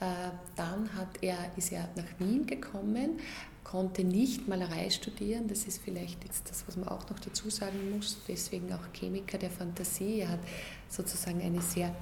Äh, 0.00 0.30
dann 0.56 0.92
hat 0.94 1.08
er, 1.22 1.38
ist 1.56 1.72
er 1.72 1.88
nach 1.96 2.18
Wien 2.18 2.46
gekommen, 2.46 3.20
konnte 3.64 4.04
nicht 4.04 4.46
Malerei 4.48 4.90
studieren. 4.90 5.48
Das 5.48 5.64
ist 5.64 5.82
vielleicht 5.82 6.24
jetzt 6.24 6.48
das, 6.50 6.64
was 6.66 6.76
man 6.76 6.88
auch 6.88 7.08
noch 7.08 7.18
dazu 7.18 7.50
sagen 7.50 7.96
muss. 7.96 8.18
Deswegen 8.28 8.72
auch 8.72 8.92
Chemiker 8.92 9.38
der 9.38 9.50
Fantasie. 9.50 10.20
Er 10.20 10.30
hat 10.30 10.40
sozusagen 10.88 11.40
eine 11.40 11.62
sehr 11.62 11.94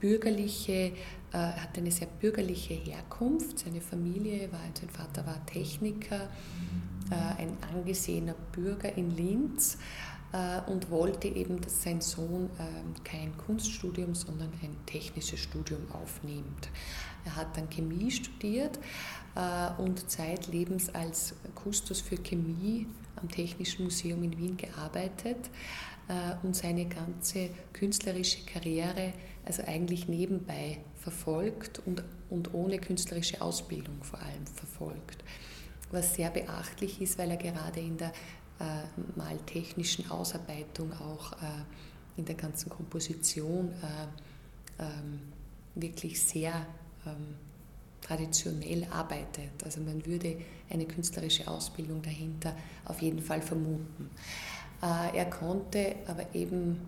bürgerliche, 0.00 0.72
äh, 0.72 0.92
hatte 1.32 1.80
eine 1.80 1.92
sehr 1.92 2.08
bürgerliche 2.08 2.74
Herkunft. 2.74 3.60
Seine 3.60 3.80
Familie 3.80 4.50
war, 4.50 4.60
sein 4.74 4.90
Vater 4.90 5.24
war 5.24 5.46
Techniker, 5.46 6.28
äh, 7.10 7.42
ein 7.42 7.56
angesehener 7.72 8.34
Bürger 8.52 8.96
in 8.96 9.16
Linz 9.16 9.78
und 10.66 10.90
wollte 10.90 11.28
eben, 11.28 11.60
dass 11.60 11.82
sein 11.82 12.00
Sohn 12.00 12.48
ähm, 12.58 12.94
kein 13.04 13.36
Kunststudium, 13.36 14.14
sondern 14.14 14.50
ein 14.62 14.76
technisches 14.86 15.40
Studium 15.40 15.82
aufnimmt. 15.92 16.70
Er 17.24 17.36
hat 17.36 17.56
dann 17.56 17.68
Chemie 17.68 18.10
studiert 18.10 18.78
äh, 19.34 19.80
und 19.80 20.10
zeitlebens 20.10 20.94
als 20.94 21.34
Kustos 21.54 22.00
für 22.00 22.16
Chemie 22.16 22.86
am 23.16 23.28
Technischen 23.28 23.84
Museum 23.84 24.22
in 24.22 24.36
Wien 24.38 24.56
gearbeitet 24.56 25.50
äh, 26.08 26.34
und 26.44 26.56
seine 26.56 26.86
ganze 26.86 27.50
künstlerische 27.72 28.44
Karriere 28.46 29.12
also 29.44 29.62
eigentlich 29.66 30.08
nebenbei 30.08 30.78
verfolgt 30.96 31.82
und, 31.86 32.02
und 32.30 32.54
ohne 32.54 32.78
künstlerische 32.78 33.40
Ausbildung 33.40 34.02
vor 34.02 34.20
allem 34.20 34.46
verfolgt. 34.46 35.24
Was 35.90 36.14
sehr 36.14 36.30
beachtlich 36.30 37.02
ist, 37.02 37.18
weil 37.18 37.30
er 37.30 37.36
gerade 37.36 37.80
in 37.80 37.98
der 37.98 38.08
äh, 38.08 38.12
maltechnischen 39.16 40.10
Ausarbeitung 40.10 40.92
auch 40.94 41.32
äh, 41.32 41.46
in 42.16 42.24
der 42.24 42.34
ganzen 42.34 42.70
Komposition 42.70 43.70
äh, 43.70 44.82
ähm, 44.82 45.20
wirklich 45.74 46.22
sehr 46.22 46.52
ähm, 47.06 47.36
traditionell 48.00 48.86
arbeitet. 48.90 49.64
Also 49.64 49.80
man 49.80 50.04
würde 50.04 50.36
eine 50.70 50.86
künstlerische 50.86 51.48
Ausbildung 51.48 52.02
dahinter 52.02 52.54
auf 52.84 53.00
jeden 53.00 53.22
Fall 53.22 53.40
vermuten. 53.40 54.10
Äh, 54.82 55.16
er 55.16 55.26
konnte 55.30 55.96
aber 56.06 56.34
eben 56.34 56.80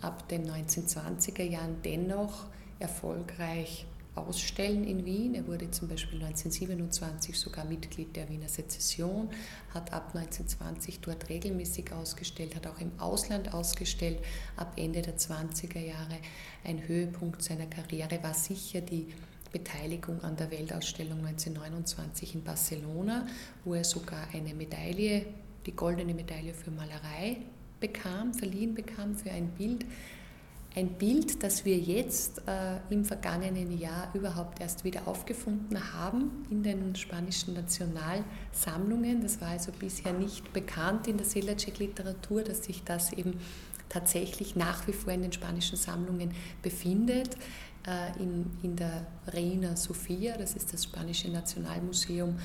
ab 0.00 0.28
den 0.28 0.50
1920er 0.50 1.42
Jahren 1.42 1.76
dennoch 1.84 2.46
erfolgreich 2.78 3.86
ausstellen 4.14 4.84
in 4.84 5.04
Wien. 5.04 5.34
Er 5.34 5.46
wurde 5.46 5.70
zum 5.70 5.88
Beispiel 5.88 6.22
1927 6.22 7.38
sogar 7.38 7.64
Mitglied 7.64 8.14
der 8.16 8.28
Wiener 8.28 8.48
Sezession, 8.48 9.28
hat 9.72 9.92
ab 9.92 10.14
1920 10.14 11.00
dort 11.00 11.28
regelmäßig 11.28 11.92
ausgestellt, 11.92 12.56
hat 12.56 12.66
auch 12.66 12.80
im 12.80 12.92
Ausland 12.98 13.54
ausgestellt. 13.54 14.18
Ab 14.56 14.72
Ende 14.76 15.02
der 15.02 15.16
20er 15.16 15.80
Jahre 15.80 16.18
ein 16.64 16.86
Höhepunkt 16.86 17.42
seiner 17.42 17.66
Karriere 17.66 18.22
war 18.22 18.34
sicher 18.34 18.80
die 18.80 19.12
Beteiligung 19.52 20.22
an 20.22 20.36
der 20.36 20.50
Weltausstellung 20.50 21.18
1929 21.26 22.36
in 22.36 22.44
Barcelona, 22.44 23.26
wo 23.64 23.74
er 23.74 23.84
sogar 23.84 24.28
eine 24.32 24.54
Medaille, 24.54 25.26
die 25.66 25.72
goldene 25.72 26.14
Medaille 26.14 26.54
für 26.54 26.70
Malerei 26.70 27.38
bekam, 27.80 28.32
verliehen 28.34 28.74
bekam 28.74 29.14
für 29.14 29.30
ein 29.30 29.48
Bild. 29.48 29.84
Ein 30.76 30.90
Bild, 30.90 31.42
das 31.42 31.64
wir 31.64 31.76
jetzt 31.76 32.42
äh, 32.46 32.76
im 32.90 33.04
vergangenen 33.04 33.76
Jahr 33.76 34.08
überhaupt 34.14 34.60
erst 34.60 34.84
wieder 34.84 35.08
aufgefunden 35.08 35.92
haben 35.92 36.46
in 36.48 36.62
den 36.62 36.94
spanischen 36.94 37.54
Nationalsammlungen. 37.54 39.20
Das 39.20 39.40
war 39.40 39.48
also 39.48 39.72
bisher 39.72 40.12
nicht 40.12 40.52
bekannt 40.52 41.08
in 41.08 41.16
der 41.16 41.26
Selacek-Literatur, 41.26 42.42
dass 42.42 42.64
sich 42.64 42.84
das 42.84 43.12
eben 43.12 43.40
tatsächlich 43.88 44.54
nach 44.54 44.86
wie 44.86 44.92
vor 44.92 45.12
in 45.12 45.22
den 45.22 45.32
spanischen 45.32 45.76
Sammlungen 45.76 46.30
befindet. 46.62 47.36
Äh, 47.84 48.22
in, 48.22 48.46
in 48.62 48.76
der 48.76 49.06
Reina 49.26 49.74
Sofia, 49.74 50.36
das 50.36 50.54
ist 50.54 50.72
das 50.72 50.84
spanische 50.84 51.30
Nationalmuseum 51.30 52.38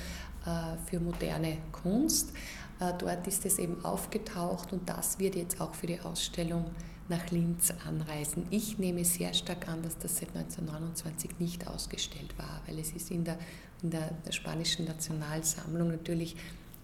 äh, 0.44 0.76
für 0.90 0.98
moderne 0.98 1.58
Kunst. 1.70 2.32
Äh, 2.80 2.92
dort 2.98 3.26
ist 3.26 3.44
es 3.46 3.58
eben 3.58 3.84
aufgetaucht 3.84 4.72
und 4.72 4.88
das 4.88 5.18
wird 5.18 5.36
jetzt 5.36 5.60
auch 5.60 5.74
für 5.74 5.86
die 5.86 6.00
Ausstellung 6.00 6.70
nach 7.08 7.30
Linz 7.30 7.72
anreisen. 7.86 8.46
Ich 8.50 8.78
nehme 8.78 9.04
sehr 9.04 9.32
stark 9.32 9.68
an, 9.68 9.82
dass 9.82 9.96
das 9.98 10.18
seit 10.18 10.34
1929 10.34 11.38
nicht 11.38 11.66
ausgestellt 11.68 12.36
war, 12.36 12.62
weil 12.66 12.78
es 12.78 12.92
ist 12.92 13.10
in 13.10 13.24
der, 13.24 13.38
in 13.82 13.90
der, 13.90 14.10
spanischen 14.30 14.86
Nationalsammlung 14.86 15.88
natürlich 15.88 16.36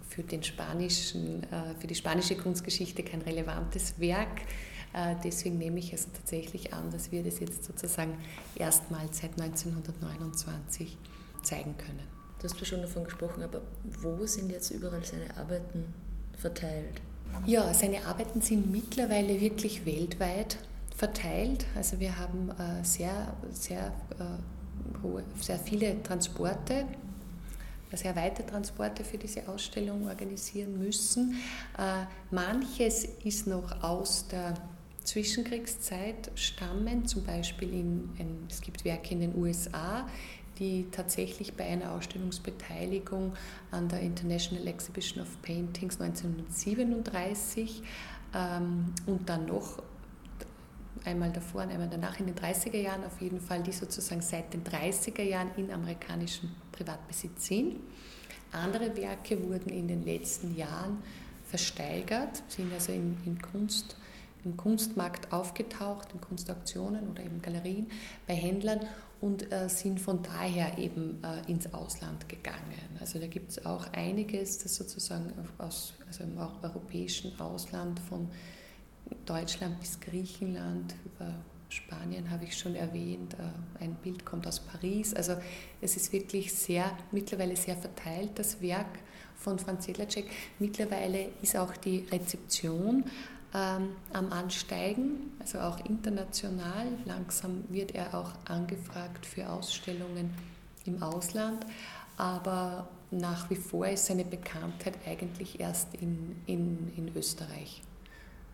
für, 0.08 0.22
den 0.22 0.44
spanischen, 0.44 1.44
für 1.80 1.86
die 1.88 1.94
spanische 1.96 2.36
Kunstgeschichte 2.36 3.02
kein 3.02 3.22
relevantes 3.22 3.98
Werk. 3.98 4.42
Äh, 4.92 5.16
deswegen 5.24 5.58
nehme 5.58 5.78
ich 5.78 5.92
es 5.92 6.10
tatsächlich 6.12 6.72
an, 6.72 6.90
dass 6.90 7.12
wir 7.12 7.22
das 7.22 7.40
jetzt 7.40 7.64
sozusagen 7.64 8.18
erstmals 8.54 9.18
seit 9.18 9.40
1929 9.40 10.98
zeigen 11.42 11.76
können. 11.78 12.11
Du 12.42 12.48
hast 12.48 12.58
ja 12.58 12.66
schon 12.66 12.82
davon 12.82 13.04
gesprochen, 13.04 13.44
aber 13.44 13.60
wo 14.00 14.26
sind 14.26 14.50
jetzt 14.50 14.72
überall 14.72 15.04
seine 15.04 15.36
Arbeiten 15.36 15.94
verteilt? 16.36 17.00
Ja, 17.46 17.72
seine 17.72 18.04
Arbeiten 18.04 18.40
sind 18.40 18.68
mittlerweile 18.68 19.40
wirklich 19.40 19.86
weltweit 19.86 20.58
verteilt. 20.96 21.64
Also 21.76 22.00
wir 22.00 22.18
haben 22.18 22.50
äh, 22.50 22.84
sehr, 22.84 23.32
sehr, 23.52 23.92
äh, 24.18 25.40
sehr 25.40 25.58
viele 25.60 26.02
Transporte, 26.02 26.84
sehr 27.92 28.16
weite 28.16 28.44
Transporte 28.44 29.04
für 29.04 29.18
diese 29.18 29.48
Ausstellung 29.48 30.08
organisieren 30.08 30.78
müssen. 30.78 31.36
Manches 32.30 33.04
ist 33.22 33.46
noch 33.46 33.82
aus 33.84 34.26
der 34.28 34.54
Zwischenkriegszeit 35.04 36.30
stammen, 36.34 37.06
zum 37.06 37.22
Beispiel 37.24 37.70
in, 37.70 38.08
es 38.48 38.62
gibt 38.62 38.84
Werke 38.84 39.12
in 39.12 39.20
den 39.20 39.36
USA, 39.36 40.06
die 40.62 40.86
tatsächlich 40.92 41.54
bei 41.54 41.64
einer 41.64 41.90
Ausstellungsbeteiligung 41.92 43.34
an 43.72 43.88
der 43.88 44.00
International 44.00 44.64
Exhibition 44.68 45.20
of 45.20 45.42
Paintings 45.42 46.00
1937 46.00 47.82
ähm, 48.32 48.94
und 49.06 49.28
dann 49.28 49.46
noch 49.46 49.82
einmal 51.04 51.32
davor 51.32 51.64
und 51.64 51.70
einmal 51.70 51.88
danach 51.90 52.20
in 52.20 52.26
den 52.26 52.36
30er 52.36 52.76
Jahren 52.76 53.02
auf 53.02 53.20
jeden 53.20 53.40
Fall, 53.40 53.60
die 53.64 53.72
sozusagen 53.72 54.22
seit 54.22 54.54
den 54.54 54.62
30er 54.62 55.22
Jahren 55.22 55.50
in 55.56 55.72
amerikanischem 55.72 56.50
Privatbesitz 56.70 57.46
sind. 57.46 57.80
Andere 58.52 58.96
Werke 58.96 59.42
wurden 59.42 59.70
in 59.70 59.88
den 59.88 60.04
letzten 60.04 60.54
Jahren 60.54 61.02
versteigert, 61.44 62.44
sind 62.46 62.72
also 62.72 62.92
in, 62.92 63.16
in 63.26 63.42
Kunst 63.42 63.96
im 64.44 64.56
Kunstmarkt 64.56 65.32
aufgetaucht, 65.32 66.08
in 66.12 66.20
Kunstauktionen 66.20 67.08
oder 67.08 67.22
eben 67.22 67.40
Galerien 67.42 67.88
bei 68.26 68.34
Händlern 68.34 68.80
und 69.22 69.50
äh, 69.52 69.68
sind 69.68 70.00
von 70.00 70.22
daher 70.22 70.76
eben 70.78 71.22
äh, 71.22 71.50
ins 71.50 71.72
Ausland 71.72 72.28
gegangen. 72.28 72.58
Also 73.00 73.18
da 73.18 73.28
gibt 73.28 73.52
es 73.52 73.64
auch 73.64 73.90
einiges, 73.92 74.58
das 74.58 74.74
sozusagen 74.74 75.32
aus 75.58 75.94
also 76.06 76.24
im 76.24 76.36
europäischen 76.36 77.38
Ausland 77.40 78.00
von 78.00 78.28
Deutschland 79.24 79.78
bis 79.80 79.98
Griechenland 80.00 80.94
über 81.04 81.32
Spanien 81.68 82.30
habe 82.30 82.44
ich 82.44 82.58
schon 82.58 82.74
erwähnt, 82.74 83.34
äh, 83.34 83.82
ein 83.82 83.94
Bild 83.94 84.26
kommt 84.26 84.46
aus 84.46 84.60
Paris. 84.60 85.14
Also 85.14 85.36
es 85.80 85.96
ist 85.96 86.12
wirklich 86.12 86.52
sehr, 86.52 86.90
mittlerweile 87.12 87.56
sehr 87.56 87.76
verteilt, 87.76 88.32
das 88.34 88.60
Werk 88.60 88.98
von 89.36 89.58
Franz 89.58 89.86
Sedlacek. 89.86 90.26
Mittlerweile 90.58 91.30
ist 91.40 91.56
auch 91.56 91.76
die 91.76 92.00
Rezeption 92.10 93.04
ähm, 93.54 93.90
am 94.12 94.32
Ansteigen, 94.32 95.32
also 95.38 95.58
auch 95.60 95.78
international. 95.84 96.86
Langsam 97.04 97.64
wird 97.68 97.94
er 97.94 98.14
auch 98.14 98.32
angefragt 98.46 99.26
für 99.26 99.48
Ausstellungen 99.48 100.34
im 100.84 101.02
Ausland, 101.02 101.64
aber 102.16 102.88
nach 103.10 103.50
wie 103.50 103.56
vor 103.56 103.86
ist 103.86 104.06
seine 104.06 104.24
Bekanntheit 104.24 104.94
eigentlich 105.06 105.60
erst 105.60 105.94
in, 105.94 106.40
in, 106.46 106.92
in 106.96 107.14
Österreich 107.14 107.82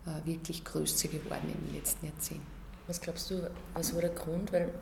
äh, 0.05 0.25
wirklich 0.27 0.63
größer 0.63 1.07
geworden 1.07 1.53
in 1.53 1.67
den 1.67 1.75
letzten 1.75 2.05
Jahrzehnten. 2.05 2.47
Was 2.87 2.99
glaubst 2.99 3.29
du, 3.31 3.49
was 3.73 3.93
war 3.93 4.01
der 4.01 4.11
Grund? 4.11 4.51
Weil 4.51 4.73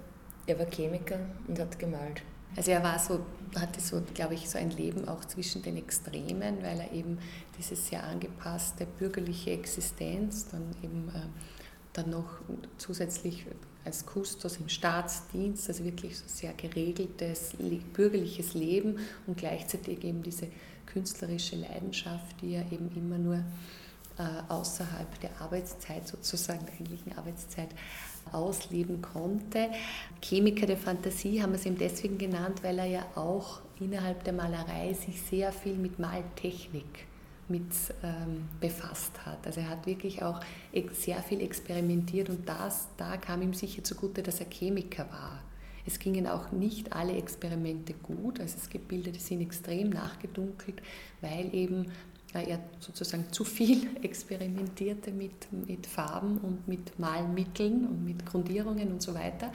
er 0.47 0.57
war 0.57 0.65
Chemiker 0.65 1.19
und 1.47 1.59
hat 1.59 1.77
gemalt. 1.77 2.21
Also 2.55 2.71
er 2.71 2.83
war 2.83 2.97
so, 2.97 3.19
hatte 3.55 3.79
so, 3.81 4.01
glaube 4.13 4.33
ich, 4.33 4.49
so 4.49 4.57
ein 4.57 4.71
Leben 4.71 5.07
auch 5.07 5.23
zwischen 5.25 5.61
den 5.61 5.77
Extremen, 5.77 6.63
weil 6.63 6.79
er 6.79 6.91
eben 6.91 7.19
diese 7.57 7.75
sehr 7.75 8.03
angepasste 8.03 8.85
bürgerliche 8.85 9.51
Existenz, 9.51 10.47
dann 10.49 10.75
eben 10.81 11.09
äh, 11.09 11.21
dann 11.93 12.09
noch 12.09 12.39
zusätzlich 12.77 13.45
als 13.85 14.05
Kustos 14.05 14.57
im 14.57 14.69
Staatsdienst, 14.69 15.69
also 15.69 15.83
wirklich 15.83 16.17
so 16.17 16.25
sehr 16.27 16.53
geregeltes 16.53 17.53
bürgerliches 17.93 18.53
Leben 18.53 18.99
und 19.25 19.37
gleichzeitig 19.37 20.03
eben 20.03 20.21
diese 20.23 20.47
künstlerische 20.85 21.55
Leidenschaft, 21.55 22.41
die 22.41 22.53
er 22.53 22.71
eben 22.71 22.91
immer 22.95 23.17
nur 23.17 23.43
äh, 24.17 24.23
außerhalb 24.49 25.19
der 25.21 25.41
Arbeitszeit, 25.41 26.07
sozusagen 26.07 26.65
der 26.65 26.73
eigentlichen 26.73 27.17
Arbeitszeit, 27.17 27.69
ausleben 28.33 29.01
konnte. 29.01 29.69
Chemiker 30.21 30.65
der 30.65 30.77
Fantasie 30.77 31.41
haben 31.41 31.51
wir 31.51 31.59
es 31.59 31.65
ihm 31.65 31.77
deswegen 31.77 32.17
genannt, 32.17 32.63
weil 32.63 32.79
er 32.79 32.85
ja 32.85 33.05
auch 33.15 33.61
innerhalb 33.79 34.23
der 34.23 34.33
Malerei 34.33 34.93
sich 34.93 35.21
sehr 35.21 35.51
viel 35.51 35.75
mit 35.75 35.99
Maltechnik 35.99 37.07
mit 37.49 37.71
ähm, 38.03 38.49
befasst 38.59 39.25
hat. 39.25 39.45
Also 39.45 39.61
er 39.61 39.69
hat 39.69 39.85
wirklich 39.85 40.21
auch 40.21 40.41
sehr 40.91 41.21
viel 41.23 41.41
experimentiert 41.41 42.29
und 42.29 42.47
das, 42.47 42.89
da 42.97 43.17
kam 43.17 43.41
ihm 43.41 43.53
sicher 43.53 43.83
zugute, 43.83 44.21
dass 44.21 44.39
er 44.39 44.47
Chemiker 44.49 45.09
war. 45.09 45.39
Es 45.85 45.99
gingen 45.99 46.27
auch 46.27 46.51
nicht 46.51 46.91
alle 46.91 47.15
Experimente 47.15 47.93
gut, 47.93 48.41
also 48.41 48.57
es 48.57 48.69
gibt 48.69 48.89
Bilder, 48.89 49.11
die 49.11 49.19
sind 49.19 49.39
extrem 49.39 49.89
nachgedunkelt, 49.89 50.81
weil 51.21 51.53
eben 51.55 51.85
er 52.33 52.59
sozusagen 52.79 53.31
zu 53.31 53.43
viel 53.43 53.89
experimentierte 54.01 55.11
mit, 55.11 55.51
mit 55.67 55.87
Farben 55.87 56.37
und 56.39 56.67
mit 56.67 56.97
Malmitteln 56.99 57.85
und 57.85 58.05
mit 58.05 58.25
Grundierungen 58.25 58.91
und 58.91 59.01
so 59.01 59.13
weiter. 59.13 59.51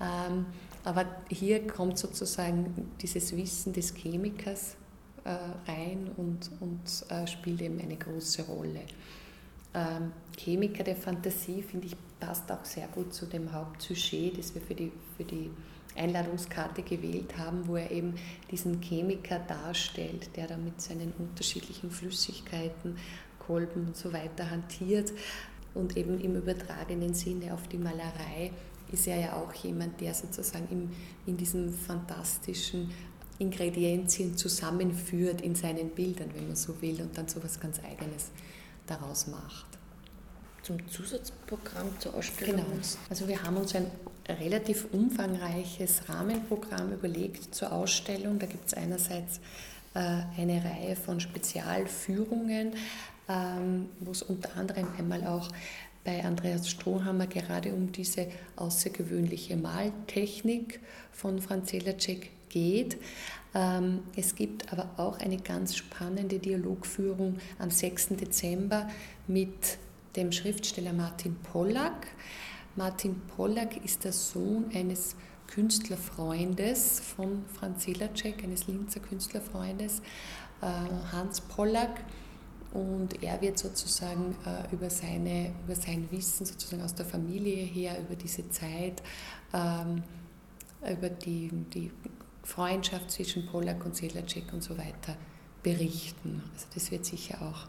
Ähm, 0.00 0.46
aber 0.84 1.06
hier 1.28 1.66
kommt 1.66 1.98
sozusagen 1.98 2.90
dieses 3.00 3.34
Wissen 3.36 3.72
des 3.72 3.94
Chemikers 3.94 4.76
äh, 5.24 5.70
rein 5.70 6.10
und, 6.16 6.50
und 6.60 7.10
äh, 7.10 7.26
spielt 7.26 7.62
eben 7.62 7.80
eine 7.80 7.96
große 7.96 8.42
Rolle. 8.42 8.82
Ähm, 9.72 10.12
Chemiker 10.36 10.84
der 10.84 10.96
Fantasie, 10.96 11.62
finde 11.62 11.86
ich, 11.86 11.96
passt 12.20 12.50
auch 12.52 12.64
sehr 12.64 12.86
gut 12.88 13.12
zu 13.12 13.26
dem 13.26 13.52
Hauptsujet, 13.52 14.38
das 14.38 14.54
wir 14.54 14.62
für 14.62 14.74
die, 14.74 14.92
für 15.16 15.24
die 15.24 15.50
Einladungskarte 15.96 16.82
gewählt 16.82 17.36
haben, 17.38 17.66
wo 17.68 17.76
er 17.76 17.90
eben 17.90 18.14
diesen 18.50 18.80
Chemiker 18.80 19.38
darstellt, 19.38 20.30
der 20.36 20.46
da 20.46 20.56
mit 20.56 20.80
seinen 20.80 21.12
unterschiedlichen 21.18 21.90
Flüssigkeiten, 21.90 22.96
Kolben 23.38 23.88
und 23.88 23.96
so 23.96 24.12
weiter 24.12 24.50
hantiert. 24.50 25.12
Und 25.74 25.96
eben 25.96 26.20
im 26.20 26.36
übertragenen 26.36 27.14
Sinne 27.14 27.52
auf 27.52 27.66
die 27.68 27.78
Malerei 27.78 28.52
ist 28.92 29.06
er 29.06 29.18
ja 29.18 29.32
auch 29.34 29.52
jemand, 29.54 30.00
der 30.00 30.14
sozusagen 30.14 30.68
im, 30.70 30.90
in 31.26 31.36
diesem 31.36 31.72
fantastischen 31.72 32.90
Ingredienzien 33.38 34.36
zusammenführt 34.36 35.40
in 35.40 35.54
seinen 35.54 35.90
Bildern, 35.90 36.30
wenn 36.34 36.46
man 36.46 36.56
so 36.56 36.80
will, 36.80 37.00
und 37.00 37.16
dann 37.18 37.26
so 37.26 37.38
etwas 37.38 37.58
ganz 37.58 37.80
Eigenes 37.80 38.30
daraus 38.86 39.26
macht. 39.26 39.66
Zum 40.62 40.86
Zusatzprogramm 40.88 41.88
zur 41.98 42.14
Ausstellung? 42.14 42.56
Genau. 42.56 42.78
Also 43.10 43.26
wir 43.28 43.42
haben 43.42 43.56
uns 43.56 43.74
ein 43.74 43.90
relativ 44.28 44.86
umfangreiches 44.92 46.08
Rahmenprogramm 46.08 46.92
überlegt 46.92 47.54
zur 47.54 47.72
Ausstellung. 47.72 48.38
Da 48.38 48.46
gibt 48.46 48.66
es 48.66 48.74
einerseits 48.74 49.40
äh, 49.94 49.98
eine 50.40 50.64
Reihe 50.64 50.96
von 50.96 51.20
Spezialführungen, 51.20 52.72
ähm, 53.28 53.88
wo 54.00 54.12
es 54.12 54.22
unter 54.22 54.56
anderem 54.56 54.88
einmal 54.98 55.26
auch 55.26 55.50
bei 56.04 56.22
Andreas 56.24 56.68
Strohhammer 56.68 57.26
gerade 57.26 57.72
um 57.72 57.90
diese 57.90 58.28
außergewöhnliche 58.56 59.56
Maltechnik 59.56 60.80
von 61.12 61.40
Franz 61.40 61.70
Selacek 61.70 62.30
geht. 62.50 62.98
Ähm, 63.54 64.00
es 64.16 64.34
gibt 64.34 64.72
aber 64.72 64.90
auch 64.96 65.18
eine 65.20 65.38
ganz 65.38 65.76
spannende 65.76 66.38
Dialogführung 66.38 67.38
am 67.58 67.70
6. 67.70 68.08
Dezember 68.10 68.88
mit 69.26 69.78
dem 70.16 70.32
Schriftsteller 70.32 70.92
Martin 70.92 71.36
Pollack. 71.36 72.06
Martin 72.76 73.20
Pollack 73.36 73.84
ist 73.84 74.04
der 74.04 74.12
Sohn 74.12 74.66
eines 74.74 75.14
Künstlerfreundes 75.46 77.00
von 77.00 77.44
Franz 77.52 77.84
Silacek, 77.84 78.42
eines 78.42 78.66
Linzer 78.66 79.00
Künstlerfreundes, 79.00 80.00
äh, 80.60 80.66
Hans 81.12 81.40
Pollack. 81.40 82.04
Und 82.72 83.22
er 83.22 83.40
wird 83.40 83.58
sozusagen 83.58 84.34
äh, 84.44 84.74
über, 84.74 84.90
seine, 84.90 85.52
über 85.64 85.76
sein 85.76 86.08
Wissen 86.10 86.44
sozusagen 86.44 86.82
aus 86.82 86.94
der 86.94 87.06
Familie 87.06 87.64
her, 87.64 88.00
über 88.00 88.16
diese 88.16 88.50
Zeit, 88.50 89.00
ähm, 89.52 90.02
über 90.80 91.08
die, 91.08 91.50
die 91.72 91.92
Freundschaft 92.42 93.12
zwischen 93.12 93.46
Pollack 93.46 93.84
und 93.84 93.94
Selacek 93.94 94.52
und 94.52 94.62
so 94.62 94.76
weiter 94.76 95.16
berichten. 95.62 96.42
Also 96.52 96.66
das 96.74 96.90
wird 96.90 97.04
sicher 97.04 97.40
auch 97.42 97.68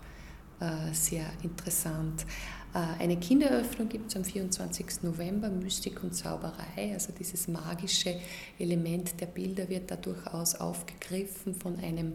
äh, 0.59 0.93
sehr 0.93 1.25
interessant. 1.43 2.25
Äh, 2.75 3.01
eine 3.01 3.17
Kinderöffnung 3.17 3.87
gibt 3.87 4.09
es 4.09 4.17
am 4.17 4.25
24. 4.25 5.03
November, 5.03 5.49
Mystik 5.49 6.03
und 6.03 6.13
Zauberei, 6.13 6.91
also 6.93 7.13
dieses 7.17 7.47
magische 7.47 8.19
Element 8.59 9.19
der 9.21 9.27
Bilder 9.27 9.69
wird 9.69 9.89
da 9.89 9.95
durchaus 9.95 10.55
aufgegriffen 10.55 11.55
von 11.55 11.79
einem 11.79 12.13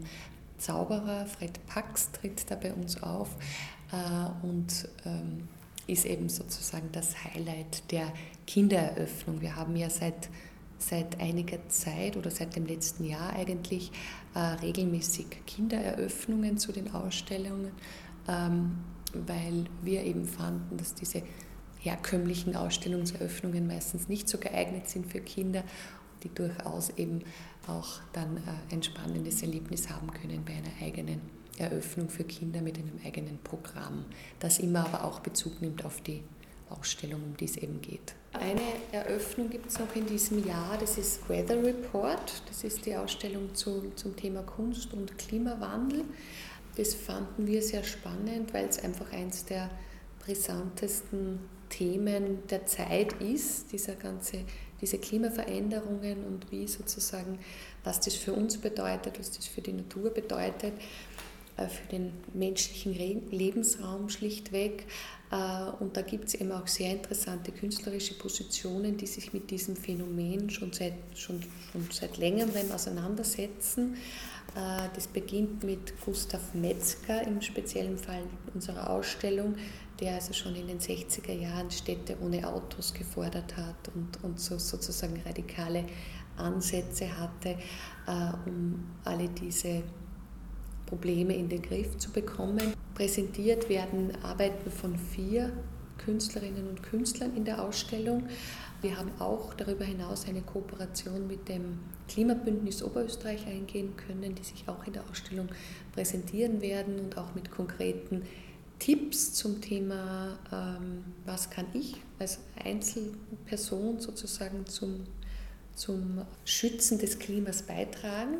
Zauberer, 0.59 1.25
Fred 1.25 1.65
Pax 1.65 2.11
tritt 2.11 2.49
da 2.51 2.55
bei 2.55 2.71
uns 2.71 3.01
auf 3.01 3.29
äh, 3.91 4.45
und 4.45 4.87
ähm, 5.05 5.47
ist 5.87 6.05
eben 6.05 6.29
sozusagen 6.29 6.89
das 6.91 7.15
Highlight 7.23 7.91
der 7.91 8.13
Kindereröffnung. 8.45 9.41
Wir 9.41 9.55
haben 9.55 9.75
ja 9.75 9.89
seit 9.89 10.29
seit 10.77 11.19
einiger 11.19 11.67
Zeit 11.69 12.17
oder 12.17 12.31
seit 12.31 12.55
dem 12.55 12.65
letzten 12.65 13.05
Jahr 13.05 13.33
eigentlich 13.33 13.91
äh, 14.33 14.39
regelmäßig 14.39 15.27
Kindereröffnungen 15.45 16.57
zu 16.57 16.71
den 16.71 16.91
Ausstellungen, 16.91 17.71
ähm, 18.27 18.77
weil 19.13 19.65
wir 19.81 20.03
eben 20.03 20.25
fanden, 20.25 20.77
dass 20.77 20.93
diese 20.93 21.23
herkömmlichen 21.79 22.55
Ausstellungseröffnungen 22.55 23.67
meistens 23.67 24.07
nicht 24.07 24.29
so 24.29 24.37
geeignet 24.37 24.89
sind 24.89 25.11
für 25.11 25.19
Kinder, 25.19 25.63
die 26.23 26.29
durchaus 26.29 26.91
eben 26.91 27.23
auch 27.67 27.99
dann 28.13 28.37
äh, 28.37 28.73
ein 28.73 28.83
spannendes 28.83 29.41
Erlebnis 29.41 29.89
haben 29.89 30.11
können 30.13 30.43
bei 30.45 30.53
einer 30.53 30.71
eigenen 30.81 31.21
Eröffnung 31.57 32.09
für 32.09 32.23
Kinder 32.23 32.61
mit 32.61 32.77
einem 32.77 32.99
eigenen 33.05 33.39
Programm, 33.39 34.05
das 34.39 34.59
immer 34.59 34.85
aber 34.85 35.03
auch 35.03 35.19
Bezug 35.19 35.61
nimmt 35.61 35.85
auf 35.85 36.01
die 36.01 36.23
Ausstellung, 36.69 37.21
um 37.23 37.37
die 37.37 37.45
es 37.45 37.57
eben 37.57 37.81
geht. 37.81 38.15
Eine 38.33 38.61
Eröffnung 38.93 39.49
gibt 39.49 39.69
es 39.69 39.77
noch 39.77 39.93
in 39.93 40.05
diesem 40.05 40.45
Jahr, 40.47 40.77
das 40.79 40.97
ist 40.97 41.27
Weather 41.27 41.61
Report. 41.61 42.41
Das 42.47 42.63
ist 42.63 42.85
die 42.85 42.95
Ausstellung 42.95 43.53
zu, 43.53 43.91
zum 43.95 44.15
Thema 44.15 44.41
Kunst 44.43 44.93
und 44.93 45.17
Klimawandel. 45.17 46.05
Das 46.75 46.93
fanden 46.93 47.47
wir 47.47 47.61
sehr 47.61 47.83
spannend, 47.83 48.53
weil 48.53 48.65
es 48.65 48.79
einfach 48.79 49.11
eins 49.11 49.45
der 49.45 49.69
brisantesten 50.19 51.39
Themen 51.69 52.47
der 52.49 52.65
Zeit 52.65 53.13
ist, 53.21 53.71
dieser 53.71 53.95
ganze, 53.95 54.43
diese 54.81 54.97
Klimaveränderungen 54.97 56.25
und 56.25 56.51
wie 56.51 56.67
sozusagen, 56.67 57.39
was 57.83 57.99
das 57.99 58.15
für 58.15 58.33
uns 58.33 58.57
bedeutet, 58.57 59.19
was 59.19 59.31
das 59.31 59.47
für 59.47 59.61
die 59.61 59.73
Natur 59.73 60.11
bedeutet, 60.11 60.73
äh, 61.57 61.67
für 61.67 61.87
den 61.87 62.13
menschlichen 62.33 62.93
Lebensraum 63.31 64.09
schlichtweg. 64.09 64.85
Äh, 65.31 65.71
und 65.79 65.97
da 65.97 66.01
gibt 66.01 66.27
es 66.27 66.35
eben 66.35 66.51
auch 66.51 66.67
sehr 66.67 66.91
interessante 66.91 67.51
künstlerische 67.51 68.15
Positionen, 68.15 68.97
die 68.97 69.07
sich 69.07 69.33
mit 69.33 69.49
diesem 69.49 69.75
Phänomen 69.75 70.49
schon 70.49 70.73
seit, 70.73 70.93
schon, 71.15 71.41
schon 71.71 71.87
seit 71.91 72.17
längerem 72.17 72.71
auseinandersetzen. 72.71 73.97
Äh, 74.55 74.89
das 74.93 75.07
beginnt 75.07 75.63
mit 75.63 75.93
Gustav 76.03 76.53
Metzger 76.53 77.25
im 77.25 77.41
speziellen 77.41 77.97
Fall 77.97 78.23
unserer 78.53 78.89
Ausstellung, 78.89 79.55
der 79.99 80.15
also 80.15 80.33
schon 80.33 80.55
in 80.55 80.67
den 80.67 80.79
60er 80.79 81.33
Jahren 81.33 81.69
Städte 81.71 82.17
ohne 82.21 82.47
Autos 82.47 82.93
gefordert 82.93 83.55
hat 83.57 83.91
und, 83.95 84.23
und 84.23 84.39
so 84.39 84.57
sozusagen 84.57 85.21
radikale 85.25 85.85
Ansätze 86.37 87.05
hatte, 87.19 87.55
um 88.47 88.83
alle 89.03 89.27
diese 89.29 89.83
Probleme 90.87 91.35
in 91.35 91.47
den 91.47 91.61
Griff 91.61 91.97
zu 91.97 92.11
bekommen. 92.11 92.73
Präsentiert 92.95 93.69
werden 93.69 94.11
Arbeiten 94.23 94.71
von 94.71 94.97
vier 94.97 95.53
Künstlerinnen 95.97 96.67
und 96.67 96.83
Künstlern 96.83 97.35
in 97.35 97.45
der 97.45 97.63
Ausstellung. 97.63 98.27
Wir 98.81 98.97
haben 98.97 99.11
auch 99.19 99.53
darüber 99.53 99.85
hinaus 99.85 100.27
eine 100.27 100.41
Kooperation 100.41 101.27
mit 101.27 101.47
dem 101.47 101.79
Klimabündnis 102.07 102.81
Oberösterreich 102.81 103.45
eingehen 103.45 103.95
können, 103.95 104.33
die 104.33 104.43
sich 104.43 104.67
auch 104.67 104.85
in 104.87 104.93
der 104.93 105.07
Ausstellung 105.07 105.49
präsentieren 105.93 106.61
werden 106.61 106.99
und 106.99 107.15
auch 107.15 107.35
mit 107.35 107.51
konkreten 107.51 108.23
Tipps 108.79 109.33
zum 109.33 109.61
Thema, 109.61 110.39
ähm, 110.51 111.03
was 111.25 111.51
kann 111.51 111.67
ich 111.73 111.97
als 112.17 112.39
Einzelperson 112.65 113.99
sozusagen 113.99 114.65
zum, 114.65 115.03
zum 115.75 116.25
Schützen 116.43 116.97
des 116.97 117.19
Klimas 117.19 117.61
beitragen. 117.61 118.39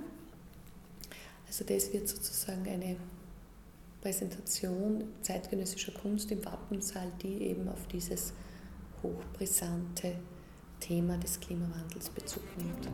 Also 1.45 1.63
das 1.65 1.93
wird 1.93 2.09
sozusagen 2.09 2.67
eine 2.67 2.95
Präsentation 4.01 5.03
zeitgenössischer 5.21 5.91
Kunst 5.91 6.31
im 6.31 6.43
Wappensaal, 6.43 7.11
die 7.21 7.43
eben 7.43 7.69
auf 7.69 7.87
dieses 7.87 8.33
hochbrisante 9.03 10.15
Thema 10.81 11.17
des 11.17 11.39
Klimawandels 11.39 12.09
Bezug 12.09 12.43
nimmt. 12.57 12.89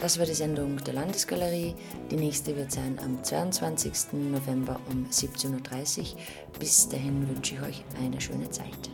Das 0.00 0.18
war 0.18 0.24
die 0.24 0.32
Sendung 0.32 0.78
der 0.78 0.94
Landesgalerie. 0.94 1.74
Die 2.10 2.16
nächste 2.16 2.56
wird 2.56 2.72
sein 2.72 2.98
am 3.04 3.22
22. 3.22 4.14
November 4.14 4.80
um 4.90 5.04
17.30 5.10 5.98
Uhr. 6.00 6.06
Bis 6.58 6.88
dahin 6.88 7.28
wünsche 7.28 7.56
ich 7.56 7.60
euch 7.60 7.84
eine 8.02 8.18
schöne 8.18 8.48
Zeit. 8.48 8.90